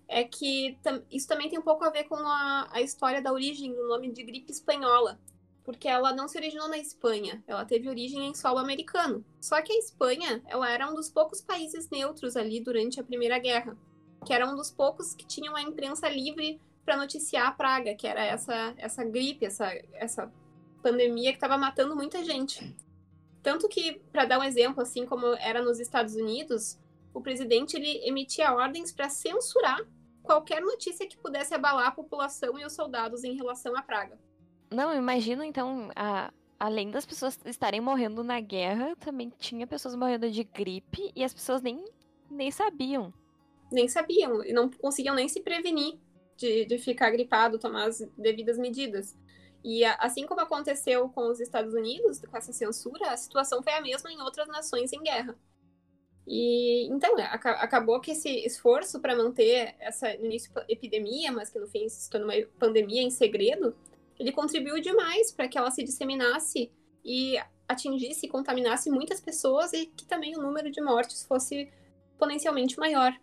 é 0.07 0.23
que 0.23 0.77
isso 1.11 1.27
também 1.27 1.49
tem 1.49 1.59
um 1.59 1.63
pouco 1.63 1.83
a 1.83 1.89
ver 1.89 2.05
com 2.05 2.15
a, 2.15 2.67
a 2.71 2.81
história 2.81 3.21
da 3.21 3.31
origem 3.31 3.73
do 3.73 3.87
nome 3.87 4.11
de 4.11 4.23
gripe 4.23 4.51
espanhola. 4.51 5.19
Porque 5.63 5.87
ela 5.87 6.13
não 6.13 6.29
se 6.29 6.37
originou 6.37 6.69
na 6.69 6.77
Espanha, 6.77 7.43
ela 7.45 7.65
teve 7.65 7.89
origem 7.89 8.25
em 8.25 8.33
solo 8.33 8.57
americano. 8.57 9.25
Só 9.41 9.61
que 9.61 9.73
a 9.73 9.77
Espanha, 9.77 10.41
ela 10.47 10.71
era 10.71 10.89
um 10.89 10.95
dos 10.95 11.09
poucos 11.09 11.41
países 11.41 11.89
neutros 11.89 12.37
ali 12.37 12.61
durante 12.61 13.01
a 13.01 13.03
Primeira 13.03 13.37
Guerra, 13.37 13.77
que 14.25 14.31
era 14.31 14.47
um 14.49 14.55
dos 14.55 14.71
poucos 14.71 15.13
que 15.13 15.27
tinham 15.27 15.57
a 15.57 15.61
imprensa 15.61 16.07
livre 16.07 16.61
para 16.85 16.95
noticiar 16.95 17.47
a 17.47 17.51
praga, 17.51 17.93
que 17.95 18.07
era 18.07 18.23
essa 18.23 18.73
essa 18.77 19.03
gripe, 19.03 19.45
essa 19.45 19.65
essa 19.95 20.31
pandemia 20.81 21.31
que 21.31 21.37
estava 21.37 21.57
matando 21.57 21.97
muita 21.97 22.23
gente. 22.23 22.73
Tanto 23.43 23.67
que, 23.67 23.99
para 24.11 24.23
dar 24.23 24.39
um 24.39 24.43
exemplo, 24.43 24.81
assim 24.81 25.05
como 25.05 25.27
era 25.35 25.61
nos 25.61 25.81
Estados 25.81 26.15
Unidos, 26.15 26.79
o 27.13 27.21
presidente 27.21 27.75
ele 27.75 28.07
emitia 28.07 28.53
ordens 28.53 28.91
para 28.91 29.09
censurar 29.09 29.79
qualquer 30.27 30.61
notícia 30.61 31.07
que 31.07 31.17
pudesse 31.17 31.55
abalar 31.55 31.87
a 31.87 31.91
população 31.91 32.59
e 32.59 32.65
os 32.65 32.73
soldados 32.73 33.23
em 33.23 33.35
relação 33.35 33.75
à 33.75 33.81
praga. 33.81 34.19
Não, 34.69 34.91
eu 34.91 34.99
imagino 34.99 35.43
então, 35.43 35.89
a- 35.95 36.31
além 36.59 36.91
das 36.91 37.05
pessoas 37.05 37.39
estarem 37.45 37.81
morrendo 37.81 38.23
na 38.23 38.39
guerra, 38.39 38.95
também 38.97 39.31
tinha 39.39 39.65
pessoas 39.65 39.95
morrendo 39.95 40.29
de 40.29 40.43
gripe 40.43 41.11
e 41.15 41.23
as 41.23 41.33
pessoas 41.33 41.61
nem, 41.61 41.83
nem 42.29 42.51
sabiam. 42.51 43.13
Nem 43.71 43.87
sabiam 43.87 44.43
e 44.43 44.53
não 44.53 44.69
conseguiam 44.69 45.15
nem 45.15 45.27
se 45.27 45.41
prevenir 45.41 45.97
de, 46.35 46.65
de 46.65 46.77
ficar 46.77 47.09
gripado, 47.11 47.57
tomar 47.57 47.87
as 47.87 47.99
devidas 48.17 48.57
medidas. 48.57 49.15
E 49.63 49.83
a- 49.83 49.95
assim 49.95 50.25
como 50.25 50.41
aconteceu 50.41 51.09
com 51.09 51.29
os 51.31 51.39
Estados 51.39 51.73
Unidos, 51.73 52.19
com 52.19 52.37
essa 52.37 52.53
censura, 52.53 53.11
a 53.11 53.17
situação 53.17 53.63
foi 53.63 53.73
a 53.73 53.81
mesma 53.81 54.11
em 54.11 54.21
outras 54.21 54.47
nações 54.47 54.93
em 54.93 55.01
guerra. 55.01 55.35
E 56.27 56.87
então, 56.87 57.17
é, 57.19 57.23
aca- 57.23 57.53
acabou 57.61 58.01
que 58.01 58.11
esse 58.11 58.29
esforço 58.45 58.99
para 59.01 59.15
manter 59.15 59.75
essa 59.79 60.13
no 60.17 60.25
início 60.25 60.51
epidemia, 60.67 61.31
mas 61.31 61.49
que 61.49 61.59
no 61.59 61.67
fim 61.67 61.87
se 61.89 62.09
tornou 62.09 62.29
uma 62.29 62.47
pandemia 62.59 63.01
em 63.01 63.09
segredo, 63.09 63.75
ele 64.19 64.31
contribuiu 64.31 64.81
demais 64.81 65.31
para 65.31 65.47
que 65.47 65.57
ela 65.57 65.71
se 65.71 65.83
disseminasse 65.83 66.71
e 67.05 67.37
atingisse 67.67 68.25
e 68.25 68.29
contaminasse 68.29 68.89
muitas 68.91 69.21
pessoas 69.21 69.71
e 69.73 69.85
que 69.87 70.05
também 70.05 70.37
o 70.37 70.41
número 70.41 70.69
de 70.71 70.81
mortes 70.81 71.25
fosse 71.25 71.71
exponencialmente 72.11 72.77
maior. 72.79 73.13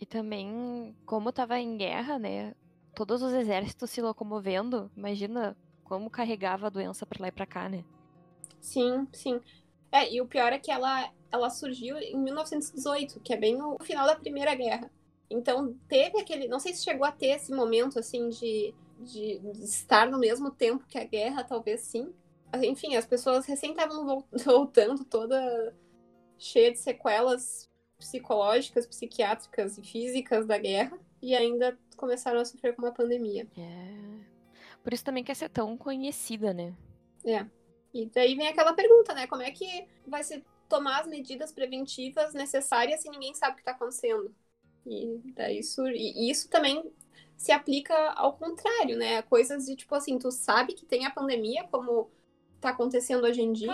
E 0.00 0.04
também, 0.06 0.96
como 1.06 1.32
tava 1.32 1.58
em 1.60 1.76
guerra, 1.76 2.18
né? 2.18 2.54
Todos 2.94 3.22
os 3.22 3.32
exércitos 3.32 3.90
se 3.90 4.02
locomovendo, 4.02 4.90
imagina 4.96 5.56
como 5.84 6.10
carregava 6.10 6.66
a 6.66 6.70
doença 6.70 7.06
pra 7.06 7.22
lá 7.22 7.28
e 7.28 7.32
pra 7.32 7.46
cá, 7.46 7.68
né? 7.68 7.84
Sim, 8.60 9.08
sim. 9.12 9.40
É, 9.92 10.12
e 10.12 10.20
o 10.20 10.26
pior 10.26 10.52
é 10.52 10.58
que 10.58 10.70
ela, 10.70 11.10
ela 11.30 11.50
surgiu 11.50 11.98
em 11.98 12.16
1918, 12.16 13.20
que 13.20 13.32
é 13.32 13.36
bem 13.36 13.56
no 13.56 13.76
final 13.82 14.06
da 14.06 14.16
Primeira 14.16 14.54
Guerra. 14.54 14.90
Então, 15.28 15.76
teve 15.88 16.20
aquele. 16.20 16.48
Não 16.48 16.58
sei 16.60 16.74
se 16.74 16.82
chegou 16.82 17.06
a 17.06 17.12
ter 17.12 17.28
esse 17.28 17.52
momento, 17.52 17.98
assim, 17.98 18.28
de, 18.28 18.74
de, 18.98 19.38
de 19.38 19.64
estar 19.64 20.10
no 20.10 20.18
mesmo 20.18 20.50
tempo 20.50 20.86
que 20.88 20.98
a 20.98 21.04
guerra, 21.04 21.44
talvez 21.44 21.80
sim. 21.82 22.12
Enfim, 22.62 22.96
as 22.96 23.06
pessoas 23.06 23.46
recém 23.46 23.70
estavam 23.70 24.04
vol- 24.04 24.28
voltando 24.44 25.04
toda 25.04 25.74
cheia 26.36 26.72
de 26.72 26.78
sequelas 26.78 27.68
psicológicas, 27.98 28.86
psiquiátricas 28.86 29.76
e 29.78 29.82
físicas 29.82 30.46
da 30.46 30.58
guerra, 30.58 30.98
e 31.22 31.34
ainda 31.36 31.78
começaram 31.96 32.40
a 32.40 32.44
sofrer 32.44 32.74
com 32.74 32.82
uma 32.82 32.92
pandemia. 32.92 33.46
É. 33.56 33.90
Por 34.82 34.92
isso 34.92 35.04
também 35.04 35.22
quer 35.22 35.34
ser 35.36 35.50
tão 35.50 35.76
conhecida, 35.76 36.54
né? 36.54 36.74
E 37.92 38.06
daí 38.06 38.34
vem 38.34 38.48
aquela 38.48 38.72
pergunta, 38.72 39.12
né? 39.14 39.26
Como 39.26 39.42
é 39.42 39.50
que 39.50 39.86
vai 40.06 40.22
se 40.22 40.44
tomar 40.68 41.00
as 41.00 41.06
medidas 41.06 41.52
preventivas 41.52 42.32
necessárias 42.32 43.02
se 43.02 43.10
ninguém 43.10 43.34
sabe 43.34 43.52
o 43.52 43.54
que 43.56 43.62
está 43.62 43.72
acontecendo? 43.72 44.34
E 44.86 45.20
daí 45.34 45.58
isso, 45.58 45.86
e 45.88 46.30
isso 46.30 46.48
também 46.48 46.92
se 47.36 47.52
aplica 47.52 47.94
ao 48.12 48.34
contrário, 48.36 48.96
né? 48.96 49.22
Coisas 49.22 49.66
de 49.66 49.76
tipo 49.76 49.94
assim, 49.94 50.18
tu 50.18 50.30
sabe 50.30 50.74
que 50.74 50.86
tem 50.86 51.06
a 51.06 51.10
pandemia, 51.10 51.64
como 51.70 52.10
tá 52.60 52.70
acontecendo 52.70 53.24
hoje 53.24 53.40
em 53.40 53.52
dia, 53.52 53.72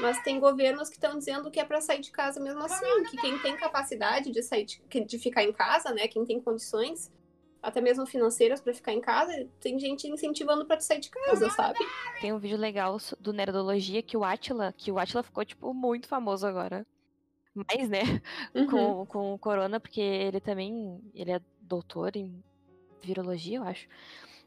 mas 0.00 0.22
tem 0.22 0.38
governos 0.38 0.88
que 0.88 0.94
estão 0.94 1.18
dizendo 1.18 1.50
que 1.50 1.58
é 1.58 1.64
para 1.64 1.80
sair 1.80 2.00
de 2.00 2.12
casa 2.12 2.38
mesmo 2.40 2.62
assim, 2.62 3.04
que 3.10 3.16
quem 3.16 3.38
tem 3.40 3.56
capacidade 3.56 4.30
de 4.30 4.42
sair 4.42 4.64
de, 4.64 5.04
de 5.04 5.18
ficar 5.18 5.42
em 5.42 5.52
casa, 5.52 5.92
né? 5.92 6.06
Quem 6.08 6.24
tem 6.24 6.40
condições, 6.40 7.10
até 7.62 7.80
mesmo 7.80 8.06
financeiras 8.06 8.60
para 8.60 8.72
ficar 8.72 8.92
em 8.92 9.00
casa, 9.00 9.48
tem 9.60 9.78
gente 9.78 10.08
incentivando 10.08 10.64
para 10.64 10.76
tu 10.76 10.84
sair 10.84 11.00
de 11.00 11.10
casa, 11.10 11.50
sabe? 11.50 11.78
Tem 12.20 12.32
um 12.32 12.38
vídeo 12.38 12.56
legal 12.56 12.96
do 13.18 13.32
Nerdologia 13.32 14.02
que 14.02 14.16
o 14.16 14.24
Atila, 14.24 14.72
que 14.76 14.90
o 14.90 14.98
Atila 14.98 15.22
ficou, 15.22 15.44
tipo, 15.44 15.74
muito 15.74 16.08
famoso 16.08 16.46
agora. 16.46 16.86
Mais, 17.54 17.88
né? 17.88 18.02
Uhum. 18.54 18.66
Com, 18.66 19.06
com 19.06 19.34
o 19.34 19.38
Corona, 19.38 19.80
porque 19.80 20.00
ele 20.00 20.40
também, 20.40 21.00
ele 21.14 21.32
é 21.32 21.40
doutor 21.60 22.16
em 22.16 22.42
virologia, 23.02 23.58
eu 23.58 23.64
acho. 23.64 23.88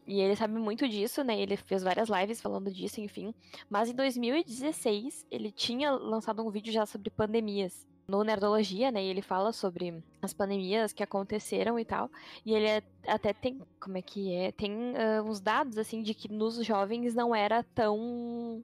E 0.06 0.20
ele 0.20 0.36
sabe 0.36 0.54
muito 0.60 0.88
disso, 0.88 1.24
né? 1.24 1.40
Ele 1.40 1.56
fez 1.56 1.84
várias 1.84 2.10
lives 2.10 2.42
falando 2.42 2.72
disso, 2.72 3.00
enfim. 3.00 3.34
Mas 3.70 3.90
em 3.90 3.96
2016, 3.96 5.26
ele 5.32 5.52
tinha 5.52 5.92
lançado 5.92 6.46
um 6.46 6.50
vídeo 6.50 6.74
já 6.74 6.86
sobre 6.86 7.10
pandemias. 7.10 7.88
No 8.14 8.24
Nerdologia, 8.24 8.92
né? 8.92 9.04
E 9.04 9.08
ele 9.08 9.24
fala 9.24 9.52
sobre 9.52 10.04
as 10.22 10.34
pandemias 10.34 10.94
que 10.94 11.02
aconteceram 11.02 11.80
e 11.80 11.86
tal. 11.86 12.12
E 12.46 12.54
ele 12.54 12.68
é- 12.68 12.84
até 13.08 13.34
tem, 13.34 13.60
como 13.80 13.98
é 13.98 14.04
que 14.04 14.32
é? 14.32 14.52
Tem 14.52 14.94
ah, 14.96 15.24
uns 15.24 15.40
dados, 15.42 15.80
assim, 15.80 16.04
de 16.04 16.14
que 16.14 16.32
nos 16.32 16.64
jovens 16.64 17.16
não 17.16 17.34
era 17.34 17.64
tão, 17.64 18.64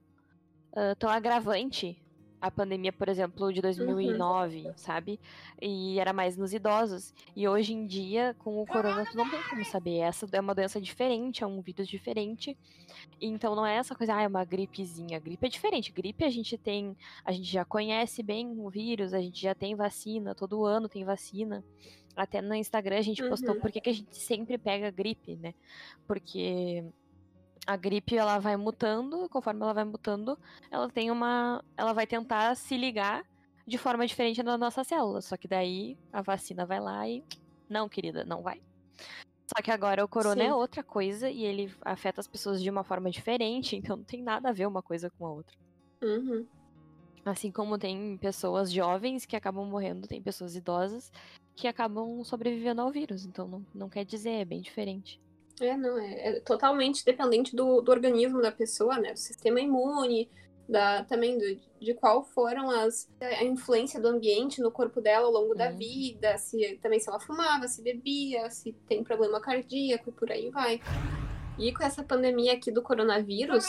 ah, 0.72 0.94
tão 0.96 1.10
agravante 1.10 2.00
a 2.40 2.50
pandemia, 2.50 2.92
por 2.92 3.08
exemplo, 3.08 3.52
de 3.52 3.60
2009, 3.60 4.72
sabe? 4.76 5.20
E 5.60 5.98
era 6.00 6.12
mais 6.12 6.36
nos 6.36 6.52
idosos. 6.54 7.12
E 7.36 7.46
hoje 7.46 7.74
em 7.74 7.86
dia, 7.86 8.34
com 8.38 8.62
o 8.62 8.66
corona, 8.66 9.04
tu 9.04 9.16
não 9.16 9.28
tem 9.28 9.42
como 9.42 9.64
saber. 9.64 9.98
Essa 9.98 10.26
é 10.32 10.40
uma 10.40 10.54
doença 10.54 10.80
diferente, 10.80 11.44
é 11.44 11.46
um 11.46 11.60
vírus 11.60 11.86
diferente. 11.86 12.56
Então 13.20 13.54
não 13.54 13.66
é 13.66 13.76
essa 13.76 13.94
coisa, 13.94 14.14
ah, 14.16 14.22
é 14.22 14.26
uma 14.26 14.44
gripezinha. 14.44 15.18
Gripe 15.18 15.46
é 15.46 15.48
diferente. 15.50 15.92
Gripe 15.92 16.24
a 16.24 16.30
gente 16.30 16.56
tem, 16.56 16.96
a 17.24 17.32
gente 17.32 17.50
já 17.50 17.64
conhece 17.64 18.22
bem 18.22 18.48
o 18.58 18.70
vírus, 18.70 19.12
a 19.12 19.20
gente 19.20 19.40
já 19.40 19.54
tem 19.54 19.74
vacina, 19.74 20.34
todo 20.34 20.64
ano 20.64 20.88
tem 20.88 21.04
vacina. 21.04 21.62
Até 22.16 22.40
no 22.42 22.54
Instagram 22.54 22.98
a 22.98 23.02
gente 23.02 23.22
postou 23.28 23.54
Uhum. 23.54 23.60
por 23.60 23.70
que, 23.70 23.80
que 23.80 23.90
a 23.90 23.94
gente 23.94 24.16
sempre 24.16 24.58
pega 24.58 24.90
gripe, 24.90 25.36
né? 25.36 25.54
Porque 26.06 26.84
a 27.70 27.76
gripe 27.76 28.16
ela 28.16 28.40
vai 28.40 28.56
mutando, 28.56 29.28
conforme 29.28 29.62
ela 29.62 29.72
vai 29.72 29.84
mutando, 29.84 30.36
ela 30.72 30.90
tem 30.90 31.08
uma. 31.08 31.64
Ela 31.76 31.92
vai 31.92 32.04
tentar 32.04 32.56
se 32.56 32.76
ligar 32.76 33.24
de 33.64 33.78
forma 33.78 34.04
diferente 34.04 34.42
nas 34.42 34.58
nossas 34.58 34.88
células. 34.88 35.26
Só 35.26 35.36
que 35.36 35.46
daí 35.46 35.96
a 36.12 36.20
vacina 36.20 36.66
vai 36.66 36.80
lá 36.80 37.08
e. 37.08 37.22
Não, 37.68 37.88
querida, 37.88 38.24
não 38.24 38.42
vai. 38.42 38.60
Só 39.46 39.62
que 39.62 39.70
agora 39.70 40.04
o 40.04 40.08
corona 40.08 40.42
Sim. 40.42 40.48
é 40.48 40.52
outra 40.54 40.82
coisa 40.82 41.30
e 41.30 41.44
ele 41.44 41.72
afeta 41.82 42.20
as 42.20 42.26
pessoas 42.26 42.60
de 42.60 42.68
uma 42.68 42.82
forma 42.82 43.08
diferente, 43.08 43.76
então 43.76 43.98
não 43.98 44.04
tem 44.04 44.20
nada 44.20 44.48
a 44.48 44.52
ver 44.52 44.66
uma 44.66 44.82
coisa 44.82 45.08
com 45.08 45.24
a 45.24 45.30
outra. 45.30 45.56
Uhum. 46.02 46.44
Assim 47.24 47.52
como 47.52 47.78
tem 47.78 48.16
pessoas 48.16 48.72
jovens 48.72 49.24
que 49.24 49.36
acabam 49.36 49.64
morrendo, 49.64 50.08
tem 50.08 50.20
pessoas 50.20 50.56
idosas 50.56 51.12
que 51.54 51.68
acabam 51.68 52.24
sobrevivendo 52.24 52.80
ao 52.80 52.90
vírus. 52.90 53.24
Então 53.24 53.46
não, 53.46 53.64
não 53.72 53.88
quer 53.88 54.04
dizer, 54.04 54.30
é 54.30 54.44
bem 54.44 54.60
diferente. 54.60 55.20
É, 55.60 55.76
não, 55.76 55.98
é, 55.98 56.28
é 56.28 56.40
totalmente 56.40 57.04
dependente 57.04 57.54
do, 57.54 57.80
do 57.80 57.90
organismo 57.92 58.40
da 58.40 58.50
pessoa, 58.52 58.98
né? 58.98 59.12
Do 59.12 59.18
sistema 59.18 59.60
imune, 59.60 60.28
da, 60.68 61.04
também 61.04 61.36
do, 61.36 61.44
de 61.80 61.94
qual 61.94 62.24
foram 62.24 62.70
as 62.70 63.08
a 63.20 63.44
influência 63.44 64.00
do 64.00 64.08
ambiente 64.08 64.60
no 64.60 64.70
corpo 64.70 65.00
dela 65.00 65.26
ao 65.26 65.32
longo 65.32 65.54
da 65.54 65.68
Uhum. 65.70 65.76
vida, 65.76 66.38
se 66.38 66.78
também 66.82 66.98
se 67.00 67.08
ela 67.08 67.20
fumava, 67.20 67.68
se 67.68 67.82
bebia, 67.82 68.48
se 68.50 68.72
tem 68.88 69.02
problema 69.04 69.40
cardíaco 69.40 70.08
e 70.08 70.12
por 70.12 70.30
aí 70.30 70.50
vai. 70.50 70.80
E 71.58 71.72
com 71.74 71.82
essa 71.82 72.02
pandemia 72.02 72.54
aqui 72.54 72.70
do 72.70 72.82
coronavírus, 72.82 73.66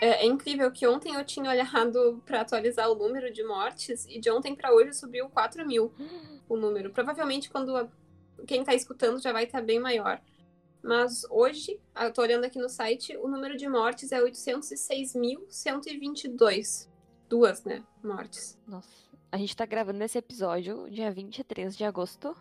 é, 0.00 0.22
é 0.22 0.26
incrível 0.26 0.70
que 0.72 0.86
ontem 0.86 1.14
eu 1.14 1.24
tinha 1.24 1.50
olhado 1.50 2.22
para 2.24 2.40
atualizar 2.40 2.88
o 2.90 2.94
número 2.94 3.30
de 3.32 3.42
mortes 3.44 4.06
e 4.08 4.18
de 4.18 4.30
ontem 4.30 4.54
para 4.54 4.72
hoje 4.72 4.94
subiu 4.94 5.28
4 5.28 5.66
mil 5.66 5.92
o 6.48 6.56
número. 6.56 6.90
Provavelmente 6.90 7.50
quando 7.50 7.76
a- 7.76 7.88
quem 8.46 8.64
tá 8.64 8.72
escutando 8.74 9.20
já 9.20 9.32
vai 9.32 9.44
estar 9.44 9.60
bem 9.60 9.78
maior. 9.78 10.18
Mas 10.82 11.24
hoje, 11.30 11.80
ah, 11.94 12.06
eu 12.06 12.12
tô 12.12 12.22
olhando 12.22 12.44
aqui 12.44 12.58
no 12.58 12.68
site, 12.68 13.16
o 13.16 13.28
número 13.28 13.56
de 13.56 13.68
mortes 13.68 14.10
é 14.12 14.20
806.122. 14.20 16.88
Duas, 17.28 17.64
né? 17.64 17.84
Mortes. 18.02 18.58
Nossa. 18.66 18.88
A 19.30 19.36
gente 19.36 19.54
tá 19.54 19.64
gravando 19.64 20.02
esse 20.02 20.18
episódio 20.18 20.90
dia 20.90 21.12
23 21.12 21.76
de 21.76 21.84
agosto. 21.84 22.36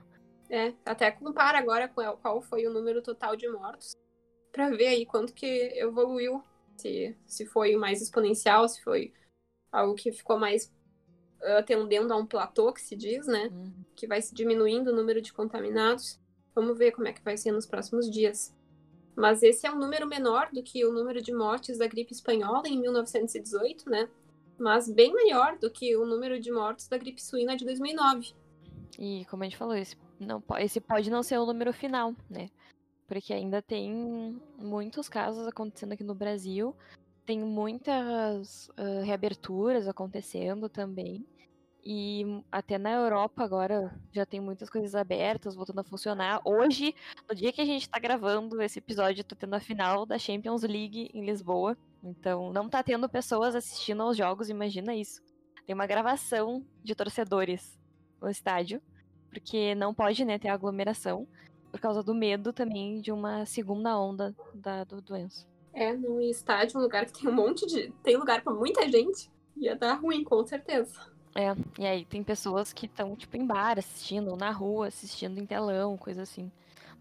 É, 0.49 0.73
até 0.83 1.11
compara 1.11 1.59
agora 1.59 1.87
qual 1.87 2.41
foi 2.41 2.65
o 2.65 2.73
número 2.73 3.01
total 3.01 3.35
de 3.35 3.47
mortos. 3.47 3.95
Pra 4.51 4.71
ver 4.71 4.87
aí 4.87 5.05
quanto 5.05 5.33
que 5.33 5.45
evoluiu. 5.75 6.43
Se, 6.77 7.15
se 7.27 7.45
foi 7.45 7.75
mais 7.75 8.01
exponencial, 8.01 8.67
se 8.67 8.81
foi 8.81 9.13
algo 9.71 9.93
que 9.95 10.11
ficou 10.11 10.39
mais 10.39 10.71
uh, 11.41 11.63
tendendo 11.65 12.13
a 12.13 12.17
um 12.17 12.25
platô, 12.25 12.73
que 12.73 12.81
se 12.81 12.95
diz, 12.95 13.27
né? 13.27 13.49
Uhum. 13.51 13.73
Que 13.95 14.07
vai 14.07 14.21
se 14.21 14.33
diminuindo 14.33 14.91
o 14.91 14.95
número 14.95 15.21
de 15.21 15.33
contaminados. 15.33 16.19
Vamos 16.59 16.77
ver 16.77 16.91
como 16.91 17.07
é 17.07 17.13
que 17.13 17.23
vai 17.23 17.37
ser 17.37 17.53
nos 17.53 17.65
próximos 17.65 18.11
dias. 18.11 18.53
Mas 19.15 19.41
esse 19.41 19.65
é 19.65 19.71
um 19.71 19.79
número 19.79 20.05
menor 20.05 20.49
do 20.51 20.61
que 20.61 20.85
o 20.85 20.91
número 20.91 21.21
de 21.21 21.33
mortes 21.33 21.77
da 21.77 21.87
gripe 21.87 22.11
espanhola 22.11 22.67
em 22.67 22.77
1918, 22.77 23.89
né? 23.89 24.09
Mas 24.57 24.89
bem 24.89 25.13
maior 25.13 25.57
do 25.57 25.71
que 25.71 25.95
o 25.95 26.05
número 26.05 26.37
de 26.37 26.51
mortes 26.51 26.89
da 26.89 26.97
gripe 26.97 27.23
suína 27.23 27.55
de 27.55 27.63
2009. 27.63 28.33
E 28.99 29.23
como 29.29 29.43
a 29.43 29.45
gente 29.45 29.55
falou, 29.55 29.73
esse, 29.73 29.95
não, 30.19 30.43
esse 30.57 30.81
pode 30.81 31.09
não 31.09 31.23
ser 31.23 31.37
o 31.37 31.45
número 31.45 31.71
final, 31.71 32.13
né? 32.29 32.49
Porque 33.07 33.33
ainda 33.33 33.61
tem 33.61 34.37
muitos 34.57 35.07
casos 35.07 35.47
acontecendo 35.47 35.93
aqui 35.93 36.03
no 36.03 36.13
Brasil, 36.13 36.75
tem 37.25 37.39
muitas 37.39 38.69
ah, 38.75 39.01
reaberturas 39.05 39.87
acontecendo 39.87 40.67
também. 40.67 41.25
E 41.83 42.43
até 42.51 42.77
na 42.77 42.91
Europa 42.91 43.43
agora 43.43 43.93
já 44.11 44.25
tem 44.25 44.39
muitas 44.39 44.69
coisas 44.69 44.93
abertas, 44.93 45.55
voltando 45.55 45.79
a 45.79 45.83
funcionar. 45.83 46.41
Hoje, 46.43 46.93
no 47.27 47.33
dia 47.33 47.53
que 47.53 47.61
a 47.61 47.65
gente 47.65 47.89
tá 47.89 47.97
gravando 47.97 48.61
esse 48.61 48.79
episódio, 48.79 49.23
tá 49.23 49.35
tendo 49.35 49.53
a 49.53 49.59
final 49.59 50.05
da 50.05 50.17
Champions 50.17 50.63
League 50.63 51.09
em 51.13 51.25
Lisboa. 51.25 51.77
Então, 52.03 52.51
não 52.51 52.69
tá 52.69 52.83
tendo 52.83 53.07
pessoas 53.07 53.55
assistindo 53.55 54.03
aos 54.03 54.17
jogos, 54.17 54.49
imagina 54.49 54.93
isso. 54.93 55.21
Tem 55.65 55.73
uma 55.73 55.87
gravação 55.87 56.65
de 56.83 56.95
torcedores 56.95 57.79
no 58.21 58.29
estádio, 58.29 58.81
porque 59.29 59.73
não 59.75 59.93
pode 59.93 60.25
né, 60.25 60.37
ter 60.37 60.49
aglomeração, 60.49 61.27
por 61.71 61.79
causa 61.79 62.03
do 62.03 62.15
medo 62.15 62.51
também 62.51 62.99
de 62.99 63.11
uma 63.11 63.45
segunda 63.45 63.97
onda 63.97 64.35
da, 64.53 64.83
do 64.83 65.01
doença. 65.01 65.47
É, 65.73 65.93
no 65.93 66.19
estádio, 66.21 66.79
um 66.79 66.83
lugar 66.83 67.05
que 67.05 67.13
tem 67.13 67.29
um 67.29 67.33
monte 67.33 67.65
de. 67.67 67.91
Tem 68.03 68.17
lugar 68.17 68.41
pra 68.43 68.53
muita 68.53 68.89
gente. 68.89 69.29
Ia 69.55 69.75
dar 69.75 69.93
ruim, 69.93 70.23
com 70.23 70.43
certeza. 70.45 71.11
É, 71.35 71.55
e 71.81 71.85
aí 71.85 72.05
tem 72.05 72.23
pessoas 72.23 72.73
que 72.73 72.85
estão, 72.85 73.15
tipo, 73.15 73.37
em 73.37 73.45
bar 73.45 73.77
assistindo, 73.77 74.31
ou 74.31 74.37
na 74.37 74.51
rua 74.51 74.87
assistindo 74.87 75.39
em 75.39 75.45
telão, 75.45 75.97
coisa 75.97 76.23
assim. 76.23 76.51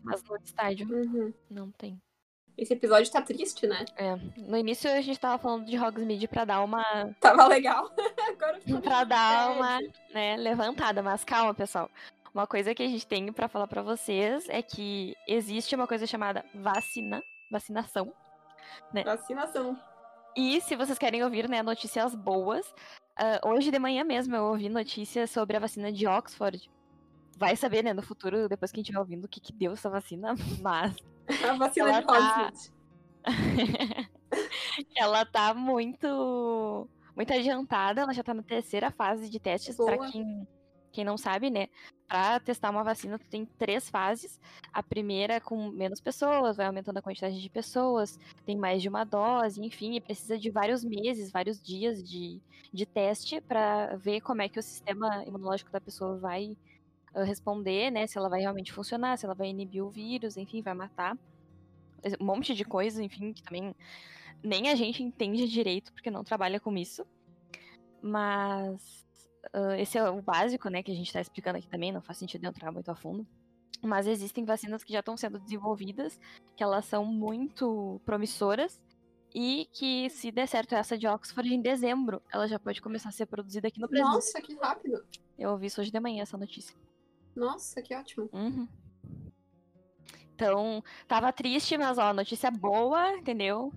Mas 0.03 0.23
no 0.23 0.37
estádio 0.37 0.87
Uhum. 0.89 1.33
não 1.51 1.71
tem. 1.73 2.01
Esse 2.57 2.73
episódio 2.75 3.11
tá 3.13 3.23
triste, 3.23 3.67
né? 3.67 3.85
É, 3.97 4.17
no 4.37 4.57
início 4.57 4.91
a 4.91 5.01
gente 5.01 5.19
tava 5.19 5.39
falando 5.39 5.65
de 5.65 5.79
Hogsmeade 5.79 6.27
pra 6.29 6.45
dar 6.45 6.61
uma, 6.63 6.83
Tava 7.21 7.47
legal. 7.47 7.91
Agora 8.29 8.61
ficou 8.61 8.81
pra 8.83 9.05
dar 9.05 9.53
uma, 9.53 9.79
né, 10.13 10.37
levantada, 10.37 11.03
mas 11.03 11.25
calma, 11.25 11.55
pessoal. 11.55 11.89
Uma 12.35 12.47
coisa 12.47 12.75
que 12.75 12.83
a 12.83 12.87
gente 12.89 13.07
tem 13.07 13.33
pra 13.33 13.49
falar 13.49 13.67
pra 13.67 13.83
vocês 13.83 14.49
é 14.49 14.61
que 14.61 15.17
existe 15.27 15.75
uma 15.75 15.87
coisa 15.87 16.07
chamada 16.07 16.45
vacina, 16.55 17.23
vacinação. 17.51 18.13
Vacinação. 19.05 19.79
E 20.39 20.61
se 20.61 20.77
vocês 20.77 20.97
querem 20.97 21.25
ouvir, 21.25 21.49
né, 21.49 21.65
notícias 21.65 22.15
boas, 22.15 22.73
ah, 23.17 23.41
hoje 23.45 23.73
de 23.73 23.79
manhã 23.81 24.05
mesmo 24.05 24.37
eu 24.37 24.45
ouvi 24.45 24.69
notícias 24.69 25.33
sobre 25.33 25.57
a 25.57 25.61
vacina 25.61 25.91
de 25.91 26.07
Oxford. 26.07 26.71
Vai 27.37 27.57
saber, 27.57 27.83
né, 27.83 27.93
no 27.93 28.03
futuro, 28.03 28.49
depois 28.49 28.71
que 28.71 28.77
a 28.77 28.79
gente 28.79 28.87
estiver 28.87 29.01
ouvindo, 29.01 29.25
o 29.25 29.29
que, 29.29 29.41
que 29.41 29.53
deu 29.53 29.73
essa 29.73 29.91
vacina, 29.91 30.37
mas 30.63 30.95
A 31.45 31.55
vacina 31.57 31.89
Ela 31.89 32.01
de 32.01 32.07
tá- 32.07 32.13
Hogsmeade. 32.15 32.73
ela 34.97 35.27
tá 35.27 35.53
muito 35.53 36.89
muito 37.17 37.33
adiantada, 37.33 38.03
ela 38.03 38.15
já 38.15 38.23
tá 38.23 38.33
na 38.33 38.45
terceira 38.45 38.93
fase 38.93 39.29
de 39.29 39.41
testes 39.41 39.75
para 39.75 39.99
quem 40.09 40.47
quem 40.93 41.05
não 41.05 41.19
sabe, 41.19 41.51
né? 41.51 41.67
Pra 42.09 42.41
testar 42.41 42.71
uma 42.71 42.83
vacina, 42.83 43.19
tu 43.19 43.27
tem 43.29 43.45
três 43.45 43.91
fases. 43.91 44.41
A 44.73 44.83
primeira 44.83 45.35
é 45.35 45.41
com 45.41 45.69
menos 45.69 46.01
pessoas, 46.01 46.57
vai 46.57 46.67
aumentando 46.67 46.97
a 46.97 47.03
quantidade 47.03 47.39
de 47.39 47.51
pessoas, 47.51 48.19
tem 48.47 48.57
mais 48.57 48.81
de 48.81 48.89
uma 48.89 49.05
dose, 49.05 49.63
enfim, 49.63 49.95
e 49.95 50.01
precisa 50.01 50.39
de 50.39 50.51
vários 50.51 50.83
meses, 50.83 51.31
vários 51.31 51.63
dias 51.63 52.03
de, 52.03 52.41
de 52.73 52.87
teste 52.87 53.43
pra 53.43 53.95
ver 53.97 54.23
como 54.23 54.41
é 54.41 54.49
que 54.49 54.59
o 54.59 54.63
sistema 54.63 55.23
imunológico 55.27 55.71
da 55.71 55.83
pessoa 55.83 56.17
vai 56.17 56.57
ah, 57.15 57.25
responder, 57.25 57.91
né? 57.91 58.07
Se 58.07 58.17
ela 58.17 58.31
vai 58.31 58.41
realmente 58.41 58.73
funcionar, 58.73 59.19
se 59.19 59.27
ela 59.27 59.35
vai 59.35 59.49
inibir 59.49 59.85
o 59.85 59.91
vírus, 59.91 60.39
enfim, 60.39 60.63
vai 60.63 60.75
matar. 60.75 61.17
Um 62.21 62.25
monte 62.25 62.55
de 62.55 62.65
coisa, 62.65 63.03
enfim, 63.03 63.35
que 63.35 63.43
também 63.43 63.75
nem 64.43 64.71
a 64.71 64.75
gente 64.75 65.03
entende 65.03 65.47
direito, 65.49 65.93
porque 65.93 66.11
não 66.11 66.25
trabalha 66.25 66.61
com 66.61 66.77
isso. 66.77 67.05
Mas 68.01 69.07
ah, 69.53 69.79
esse 69.79 69.97
é 69.99 70.11
o 70.11 70.21
básico, 70.23 70.69
né, 70.69 70.83
que 70.83 70.91
a 70.91 70.95
gente 70.95 71.13
tá 71.13 71.21
explicando 71.21 71.59
aqui 71.59 71.69
também, 71.69 71.93
não 71.93 72.01
faz 72.03 72.19
sentido 72.19 72.45
entrar 72.47 72.73
muito 72.73 72.91
a 72.91 72.95
fundo. 72.95 73.27
Mas 73.83 74.07
existem 74.07 74.45
vacinas 74.45 74.83
que 74.83 74.93
já 74.93 75.01
estão 75.01 75.17
sendo 75.17 75.39
desenvolvidas, 75.39 76.19
que 76.57 76.63
elas 76.63 76.85
são 76.85 77.05
muito 77.05 78.01
promissoras, 78.05 78.81
e 79.35 79.69
que 79.73 80.09
se 80.11 80.33
der 80.33 80.49
certo 80.49 80.75
essa 80.75 80.97
de 80.97 81.07
Oxford 81.07 81.53
em 81.53 81.61
dezembro, 81.61 82.21
ela 82.33 82.49
já 82.49 82.59
pode 82.59 82.81
começar 82.81 83.11
a 83.11 83.13
ser 83.13 83.27
produzida 83.27 83.69
aqui 83.69 83.79
no 83.79 83.87
Brasil. 83.87 84.09
Nossa, 84.09 84.41
que 84.41 84.55
rápido. 84.57 85.05
Eu 85.39 85.51
ouvi 85.51 85.67
isso 85.67 85.81
hoje 85.81 85.91
de 85.91 86.01
manhã, 86.01 86.23
essa 86.23 86.37
notícia. 86.39 86.75
Nossa, 87.37 87.81
que 87.83 87.95
ótimo. 87.95 88.29
Uhum. 88.33 88.67
Então, 90.35 90.83
tava 91.07 91.33
triste, 91.33 91.77
mas 91.77 91.99
ó, 91.99 92.13
notícia 92.13 92.51
boa, 92.51 93.17
entendeu? 93.17 93.73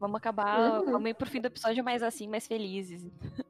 Vamos 0.00 0.16
acabar, 0.16 0.80
Uhum. 0.80 0.92
vamos 0.92 1.10
ir 1.10 1.14
pro 1.14 1.28
fim 1.30 1.40
do 1.40 1.46
episódio 1.46 1.84
mais 1.84 2.02
assim, 2.02 2.26
mais 2.26 2.46
felizes. 2.46 3.06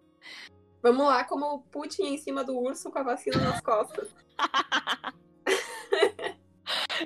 Vamos 0.83 1.07
lá, 1.07 1.25
como 1.25 1.47
o 1.55 1.59
Putin 1.61 2.03
em 2.05 2.19
cima 2.19 2.45
do 2.45 2.57
urso 2.59 2.91
com 2.91 2.99
a 2.99 3.03
vacina 3.03 3.39
nas 3.39 3.61
costas. 3.61 4.09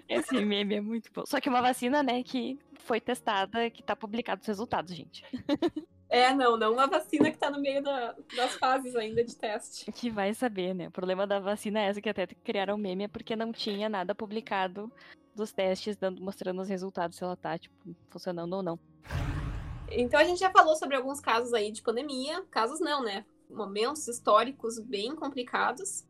Esse 0.08 0.44
meme 0.44 0.76
é 0.76 0.80
muito 0.80 1.11
bom. 1.12 1.24
Só 1.26 1.40
que 1.40 1.48
uma 1.48 1.62
vacina, 1.62 2.02
né, 2.02 2.22
que 2.22 2.58
foi 2.80 3.00
testada, 3.00 3.70
que 3.70 3.82
tá 3.82 3.94
publicado 3.94 4.40
os 4.40 4.46
resultados, 4.46 4.94
gente. 4.94 5.24
É, 6.08 6.35
não, 6.35 6.56
não 6.58 6.74
uma 6.74 6.87
vacina 6.87 7.30
que 7.30 7.38
tá 7.38 7.50
no 7.50 7.61
meio 7.61 7.82
da- 7.82 8.14
das 8.37 8.54
fases 8.56 8.94
ainda 8.96 9.24
de 9.24 9.35
teste. 9.37 9.90
Que 9.92 10.11
vai 10.11 10.35
saber, 10.35 10.74
né? 10.74 10.88
O 10.88 10.90
problema 10.90 11.26
da 11.26 11.40
vacina 11.40 11.80
é 11.80 11.87
essa 11.87 12.00
que 12.02 12.08
até 12.08 12.26
criaram 12.26 12.76
meme 12.76 13.04
é 13.04 13.08
porque 13.08 13.35
não 13.35 13.52
tinha 13.52 13.88
nada 13.88 14.14
publicado 14.14 14.92
dos 15.35 15.52
testes 15.52 15.96
dando, 15.96 16.20
mostrando 16.20 16.61
os 16.61 16.68
resultados 16.68 17.16
se 17.16 17.24
ela 17.24 17.37
tá, 17.37 17.56
tipo, 17.56 17.74
funcionando 18.11 18.52
ou 18.54 18.62
não. 18.62 18.78
Então 19.90 20.18
a 20.20 20.24
gente 20.24 20.40
já 20.40 20.50
falou 20.50 20.74
sobre 20.76 20.96
alguns 20.96 21.20
casos 21.20 21.54
aí 21.54 21.70
de 21.70 21.82
pandemia. 21.82 22.42
Casos 22.50 22.80
não, 22.80 23.02
né? 23.02 23.24
Momentos 23.53 24.09
históricos 24.09 24.79
bem 24.79 25.15
complicados. 25.15 26.05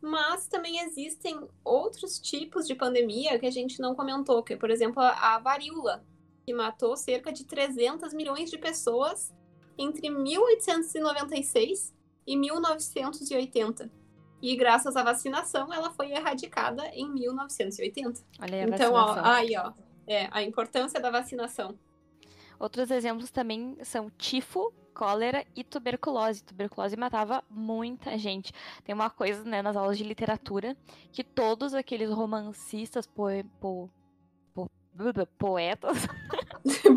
Mas 0.00 0.48
também 0.48 0.80
existem 0.80 1.40
outros 1.64 2.18
tipos 2.18 2.66
de 2.66 2.74
pandemia 2.74 3.38
que 3.38 3.46
a 3.46 3.50
gente 3.50 3.80
não 3.80 3.94
comentou, 3.94 4.42
que 4.42 4.54
é, 4.54 4.56
por 4.56 4.70
exemplo, 4.70 5.00
a 5.00 5.38
varíola, 5.38 6.04
que 6.44 6.52
matou 6.52 6.96
cerca 6.96 7.32
de 7.32 7.44
300 7.44 8.12
milhões 8.12 8.50
de 8.50 8.58
pessoas 8.58 9.32
entre 9.78 10.10
1896 10.10 11.94
e 12.26 12.36
1980. 12.36 13.90
E 14.42 14.56
graças 14.56 14.96
à 14.96 15.04
vacinação, 15.04 15.72
ela 15.72 15.90
foi 15.92 16.10
erradicada 16.10 16.88
em 16.88 17.08
1980. 17.08 18.20
Olha 18.40 18.54
aí 18.54 18.60
a 18.60 18.64
Então, 18.64 18.92
ó, 18.92 19.14
aí, 19.22 19.56
ó, 19.56 19.72
é 20.04 20.28
a 20.32 20.42
importância 20.42 21.00
da 21.00 21.10
vacinação. 21.10 21.78
Outros 22.58 22.90
exemplos 22.90 23.30
também 23.30 23.76
são 23.84 24.10
tifo, 24.10 24.72
cólera 24.92 25.44
e 25.56 25.64
tuberculose. 25.64 26.44
Tuberculose 26.44 26.96
matava 26.96 27.42
muita 27.50 28.16
gente. 28.18 28.52
Tem 28.84 28.94
uma 28.94 29.10
coisa, 29.10 29.42
né, 29.44 29.60
nas 29.62 29.76
aulas 29.76 29.96
de 29.98 30.04
literatura, 30.04 30.76
que 31.10 31.24
todos 31.24 31.74
aqueles 31.74 32.10
romancistas, 32.10 33.06
poe, 33.06 33.42
po, 33.60 33.88
po- 34.54 34.70
poetas, 35.38 36.06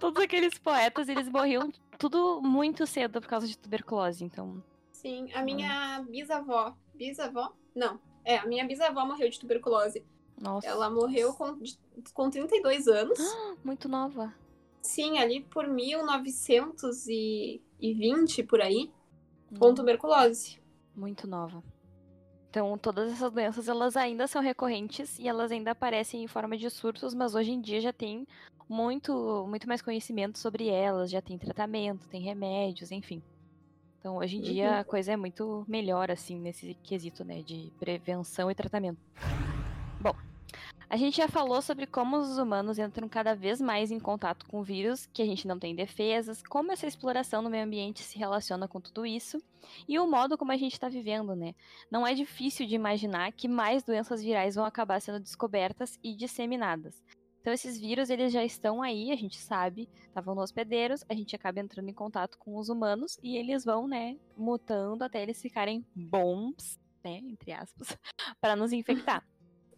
todos 0.00 0.22
aqueles 0.22 0.58
poetas, 0.58 1.08
eles 1.08 1.28
morriam 1.28 1.70
tudo 1.98 2.40
muito 2.42 2.86
cedo 2.86 3.20
por 3.20 3.28
causa 3.28 3.46
de 3.46 3.56
tuberculose. 3.56 4.24
Então, 4.24 4.62
Sim, 4.92 5.30
a 5.32 5.42
minha 5.42 6.04
bisavó. 6.08 6.74
Bisavó? 6.94 7.52
Não. 7.74 8.00
É, 8.24 8.38
a 8.38 8.46
minha 8.46 8.66
bisavó 8.66 9.04
morreu 9.06 9.30
de 9.30 9.38
tuberculose. 9.38 10.04
nossa, 10.40 10.66
Ela 10.66 10.90
morreu 10.90 11.32
com, 11.34 11.58
com 12.12 12.30
32 12.30 12.88
anos. 12.88 13.18
muito 13.64 13.88
nova. 13.88 14.34
Sim, 14.82 15.18
ali 15.18 15.42
por 15.42 15.68
1920, 15.68 18.42
por 18.44 18.60
aí, 18.60 18.90
com 19.58 19.74
tuberculose. 19.74 20.60
Muito 20.94 21.26
nova. 21.26 21.62
Então, 22.50 22.76
todas 22.78 23.12
essas 23.12 23.30
doenças, 23.30 23.68
elas 23.68 23.94
ainda 23.96 24.26
são 24.26 24.40
recorrentes 24.40 25.18
e 25.18 25.28
elas 25.28 25.52
ainda 25.52 25.72
aparecem 25.72 26.24
em 26.24 26.26
forma 26.26 26.56
de 26.56 26.70
surtos, 26.70 27.12
mas 27.14 27.34
hoje 27.34 27.52
em 27.52 27.60
dia 27.60 27.78
já 27.80 27.92
tem 27.92 28.26
muito, 28.68 29.44
muito 29.46 29.68
mais 29.68 29.82
conhecimento 29.82 30.38
sobre 30.38 30.66
elas, 30.68 31.10
já 31.10 31.20
tem 31.20 31.38
tratamento, 31.38 32.08
tem 32.08 32.22
remédios, 32.22 32.90
enfim. 32.90 33.22
Então, 33.98 34.16
hoje 34.16 34.38
em 34.38 34.40
dia, 34.40 34.72
Uhum. 34.72 34.78
a 34.80 34.84
coisa 34.84 35.12
é 35.12 35.16
muito 35.16 35.64
melhor, 35.68 36.10
assim, 36.10 36.40
nesse 36.40 36.74
quesito, 36.82 37.22
né, 37.24 37.42
de 37.42 37.70
prevenção 37.78 38.50
e 38.50 38.54
tratamento. 38.54 38.98
A 40.90 40.96
gente 40.96 41.18
já 41.18 41.28
falou 41.28 41.60
sobre 41.60 41.86
como 41.86 42.16
os 42.16 42.38
humanos 42.38 42.78
entram 42.78 43.06
cada 43.10 43.34
vez 43.34 43.60
mais 43.60 43.90
em 43.90 44.00
contato 44.00 44.46
com 44.46 44.62
vírus, 44.62 45.04
que 45.12 45.20
a 45.20 45.26
gente 45.26 45.46
não 45.46 45.58
tem 45.58 45.74
defesas, 45.74 46.42
como 46.42 46.72
essa 46.72 46.86
exploração 46.86 47.42
no 47.42 47.50
meio 47.50 47.64
ambiente 47.64 48.02
se 48.02 48.18
relaciona 48.18 48.66
com 48.66 48.80
tudo 48.80 49.04
isso, 49.04 49.38
e 49.86 49.98
o 49.98 50.06
modo 50.06 50.38
como 50.38 50.50
a 50.50 50.56
gente 50.56 50.72
está 50.72 50.88
vivendo, 50.88 51.36
né? 51.36 51.54
Não 51.90 52.06
é 52.06 52.14
difícil 52.14 52.66
de 52.66 52.74
imaginar 52.74 53.32
que 53.32 53.46
mais 53.46 53.82
doenças 53.82 54.22
virais 54.22 54.54
vão 54.54 54.64
acabar 54.64 54.98
sendo 55.02 55.20
descobertas 55.20 55.98
e 56.02 56.16
disseminadas. 56.16 57.02
Então 57.42 57.52
esses 57.52 57.78
vírus, 57.78 58.08
eles 58.08 58.32
já 58.32 58.42
estão 58.42 58.80
aí, 58.80 59.12
a 59.12 59.16
gente 59.16 59.36
sabe, 59.36 59.90
estavam 60.06 60.34
nos 60.34 60.44
hospedeiros, 60.44 61.04
a 61.06 61.12
gente 61.12 61.36
acaba 61.36 61.60
entrando 61.60 61.90
em 61.90 61.94
contato 61.94 62.38
com 62.38 62.56
os 62.56 62.70
humanos 62.70 63.18
e 63.22 63.36
eles 63.36 63.62
vão, 63.62 63.86
né, 63.86 64.16
mutando 64.34 65.04
até 65.04 65.22
eles 65.22 65.40
ficarem 65.42 65.84
bons, 65.94 66.80
né, 67.04 67.18
entre 67.18 67.52
aspas, 67.52 67.94
para 68.40 68.56
nos 68.56 68.72
infectar. 68.72 69.22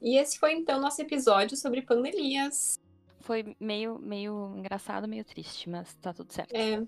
E 0.00 0.16
esse 0.18 0.38
foi 0.38 0.52
então 0.54 0.80
nosso 0.80 1.00
episódio 1.02 1.56
sobre 1.56 1.82
pandemias. 1.82 2.78
Foi 3.20 3.54
meio, 3.60 3.98
meio 3.98 4.54
engraçado, 4.56 5.06
meio 5.06 5.24
triste, 5.24 5.68
mas 5.68 5.94
tá 5.96 6.12
tudo 6.12 6.32
certo. 6.32 6.54
É, 6.54 6.82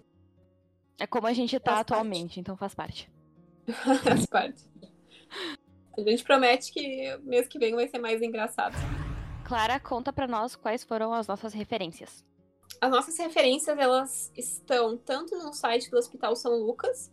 É 0.98 1.06
como 1.06 1.26
a 1.26 1.32
gente 1.32 1.58
tá 1.60 1.72
Faz 1.72 1.78
parte. 1.78 1.92
atualmente, 1.92 2.40
então 2.40 2.56
faz 2.56 2.74
parte. 2.74 3.10
faz 4.02 4.26
parte. 4.26 4.64
A 5.96 6.00
gente 6.00 6.24
promete 6.24 6.72
que 6.72 7.16
mês 7.18 7.46
que 7.46 7.58
vem 7.58 7.74
vai 7.74 7.86
ser 7.86 7.98
mais 7.98 8.22
engraçado. 8.22 8.74
Clara, 9.44 9.78
conta 9.78 10.12
pra 10.12 10.26
nós 10.26 10.56
quais 10.56 10.82
foram 10.82 11.12
as 11.12 11.26
nossas 11.26 11.52
referências. 11.52 12.24
As 12.80 12.90
nossas 12.90 13.18
referências, 13.18 13.78
elas 13.78 14.32
estão 14.34 14.96
tanto 14.96 15.36
no 15.36 15.52
site 15.52 15.90
do 15.90 15.98
Hospital 15.98 16.34
São 16.34 16.56
Lucas, 16.56 17.12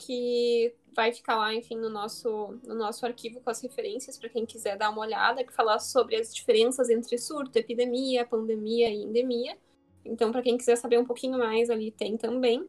que 0.00 0.74
vai 0.94 1.12
ficar 1.12 1.36
lá, 1.36 1.54
enfim, 1.54 1.76
no 1.76 1.90
nosso, 1.90 2.58
no 2.64 2.74
nosso 2.74 3.04
arquivo 3.04 3.40
com 3.40 3.50
as 3.50 3.60
referências 3.60 4.18
para 4.18 4.28
quem 4.28 4.46
quiser 4.46 4.76
dar 4.76 4.90
uma 4.90 5.02
olhada, 5.02 5.44
que 5.44 5.52
falar 5.52 5.78
sobre 5.78 6.16
as 6.16 6.34
diferenças 6.34 6.88
entre 6.88 7.18
surto, 7.18 7.58
epidemia, 7.58 8.26
pandemia 8.26 8.88
e 8.88 9.02
endemia. 9.02 9.56
Então, 10.04 10.32
para 10.32 10.42
quem 10.42 10.56
quiser 10.56 10.76
saber 10.76 10.98
um 10.98 11.04
pouquinho 11.04 11.38
mais, 11.38 11.68
ali 11.68 11.90
tem 11.90 12.16
também. 12.16 12.66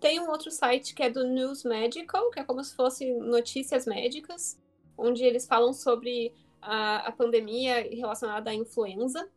Tem 0.00 0.20
um 0.20 0.28
outro 0.30 0.50
site 0.50 0.94
que 0.94 1.02
é 1.02 1.10
do 1.10 1.24
News 1.24 1.64
Medical, 1.64 2.30
que 2.30 2.40
é 2.40 2.44
como 2.44 2.62
se 2.62 2.74
fosse 2.74 3.12
notícias 3.14 3.86
médicas, 3.86 4.60
onde 4.96 5.24
eles 5.24 5.46
falam 5.46 5.72
sobre 5.72 6.34
a, 6.60 7.08
a 7.08 7.12
pandemia 7.12 7.88
relacionada 7.90 8.50
à 8.50 8.54
influenza. 8.54 9.28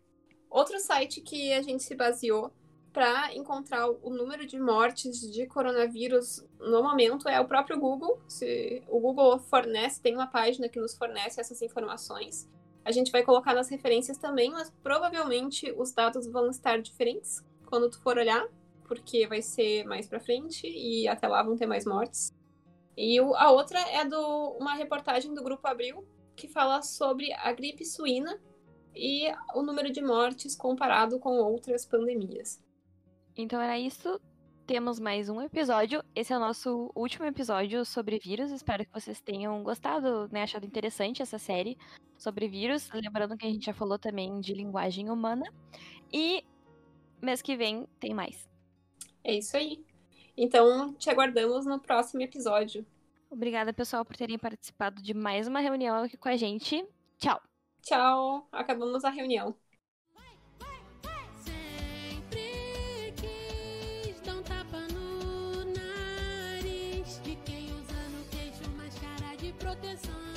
Outro 0.49 0.79
site 0.79 1.21
que 1.21 1.53
a 1.53 1.61
gente 1.61 1.83
se 1.83 1.95
baseou 1.95 2.51
para 2.93 3.33
encontrar 3.33 3.89
o 3.89 4.09
número 4.09 4.45
de 4.45 4.59
mortes 4.59 5.21
de 5.31 5.45
coronavírus 5.47 6.45
no 6.59 6.83
momento 6.83 7.27
é 7.29 7.39
o 7.39 7.47
próprio 7.47 7.79
Google. 7.79 8.19
Se 8.27 8.83
o 8.87 8.99
Google 8.99 9.39
fornece, 9.39 10.01
tem 10.01 10.13
uma 10.13 10.27
página 10.27 10.67
que 10.67 10.79
nos 10.79 10.95
fornece 10.95 11.39
essas 11.39 11.61
informações. 11.61 12.49
A 12.83 12.91
gente 12.91 13.11
vai 13.11 13.23
colocar 13.23 13.53
nas 13.53 13.69
referências 13.69 14.17
também, 14.17 14.51
mas 14.51 14.71
provavelmente 14.83 15.71
os 15.77 15.93
dados 15.93 16.27
vão 16.27 16.49
estar 16.49 16.81
diferentes 16.81 17.43
quando 17.65 17.89
tu 17.89 18.01
for 18.01 18.17
olhar, 18.17 18.45
porque 18.87 19.25
vai 19.27 19.41
ser 19.41 19.85
mais 19.85 20.07
para 20.07 20.19
frente 20.19 20.67
e 20.67 21.07
até 21.07 21.27
lá 21.27 21.41
vão 21.43 21.55
ter 21.55 21.67
mais 21.67 21.85
mortes. 21.85 22.33
E 22.97 23.19
a 23.19 23.51
outra 23.51 23.79
é 23.79 24.03
do 24.03 24.57
uma 24.59 24.73
reportagem 24.73 25.33
do 25.33 25.43
Grupo 25.43 25.65
Abril 25.67 26.05
que 26.35 26.47
fala 26.47 26.81
sobre 26.81 27.31
a 27.33 27.53
gripe 27.53 27.85
suína 27.85 28.41
e 28.93 29.31
o 29.55 29.61
número 29.61 29.91
de 29.91 30.01
mortes 30.01 30.55
comparado 30.55 31.19
com 31.19 31.37
outras 31.37 31.85
pandemias. 31.85 32.59
Então 33.35 33.61
era 33.61 33.79
isso. 33.79 34.19
Temos 34.67 34.99
mais 34.99 35.29
um 35.29 35.41
episódio. 35.41 36.03
Esse 36.15 36.33
é 36.33 36.37
o 36.37 36.39
nosso 36.39 36.91
último 36.95 37.25
episódio 37.25 37.83
sobre 37.83 38.19
vírus. 38.19 38.51
Espero 38.51 38.85
que 38.85 38.93
vocês 38.93 39.19
tenham 39.19 39.63
gostado, 39.63 40.29
né? 40.31 40.43
Achado 40.43 40.65
interessante 40.65 41.21
essa 41.21 41.37
série 41.37 41.77
sobre 42.17 42.47
vírus. 42.47 42.89
Lembrando 42.93 43.37
que 43.37 43.45
a 43.45 43.49
gente 43.49 43.65
já 43.65 43.73
falou 43.73 43.97
também 43.97 44.39
de 44.39 44.53
linguagem 44.53 45.09
humana. 45.09 45.45
E 46.13 46.43
mês 47.21 47.41
que 47.41 47.55
vem 47.55 47.87
tem 47.99 48.13
mais. 48.13 48.49
É 49.23 49.33
isso 49.33 49.57
aí. 49.57 49.83
Então, 50.37 50.93
te 50.93 51.09
aguardamos 51.09 51.65
no 51.65 51.79
próximo 51.79 52.21
episódio. 52.21 52.85
Obrigada, 53.29 53.73
pessoal, 53.73 54.03
por 54.03 54.15
terem 54.15 54.37
participado 54.37 55.01
de 55.01 55.13
mais 55.13 55.47
uma 55.47 55.59
reunião 55.59 56.03
aqui 56.03 56.17
com 56.17 56.29
a 56.29 56.35
gente. 56.35 56.85
Tchau! 57.17 57.41
Tchau, 57.81 58.47
acabamos 58.51 59.03
a 59.03 59.09
reunião. 59.09 59.55
No 69.81 69.87
nariz 69.87 70.30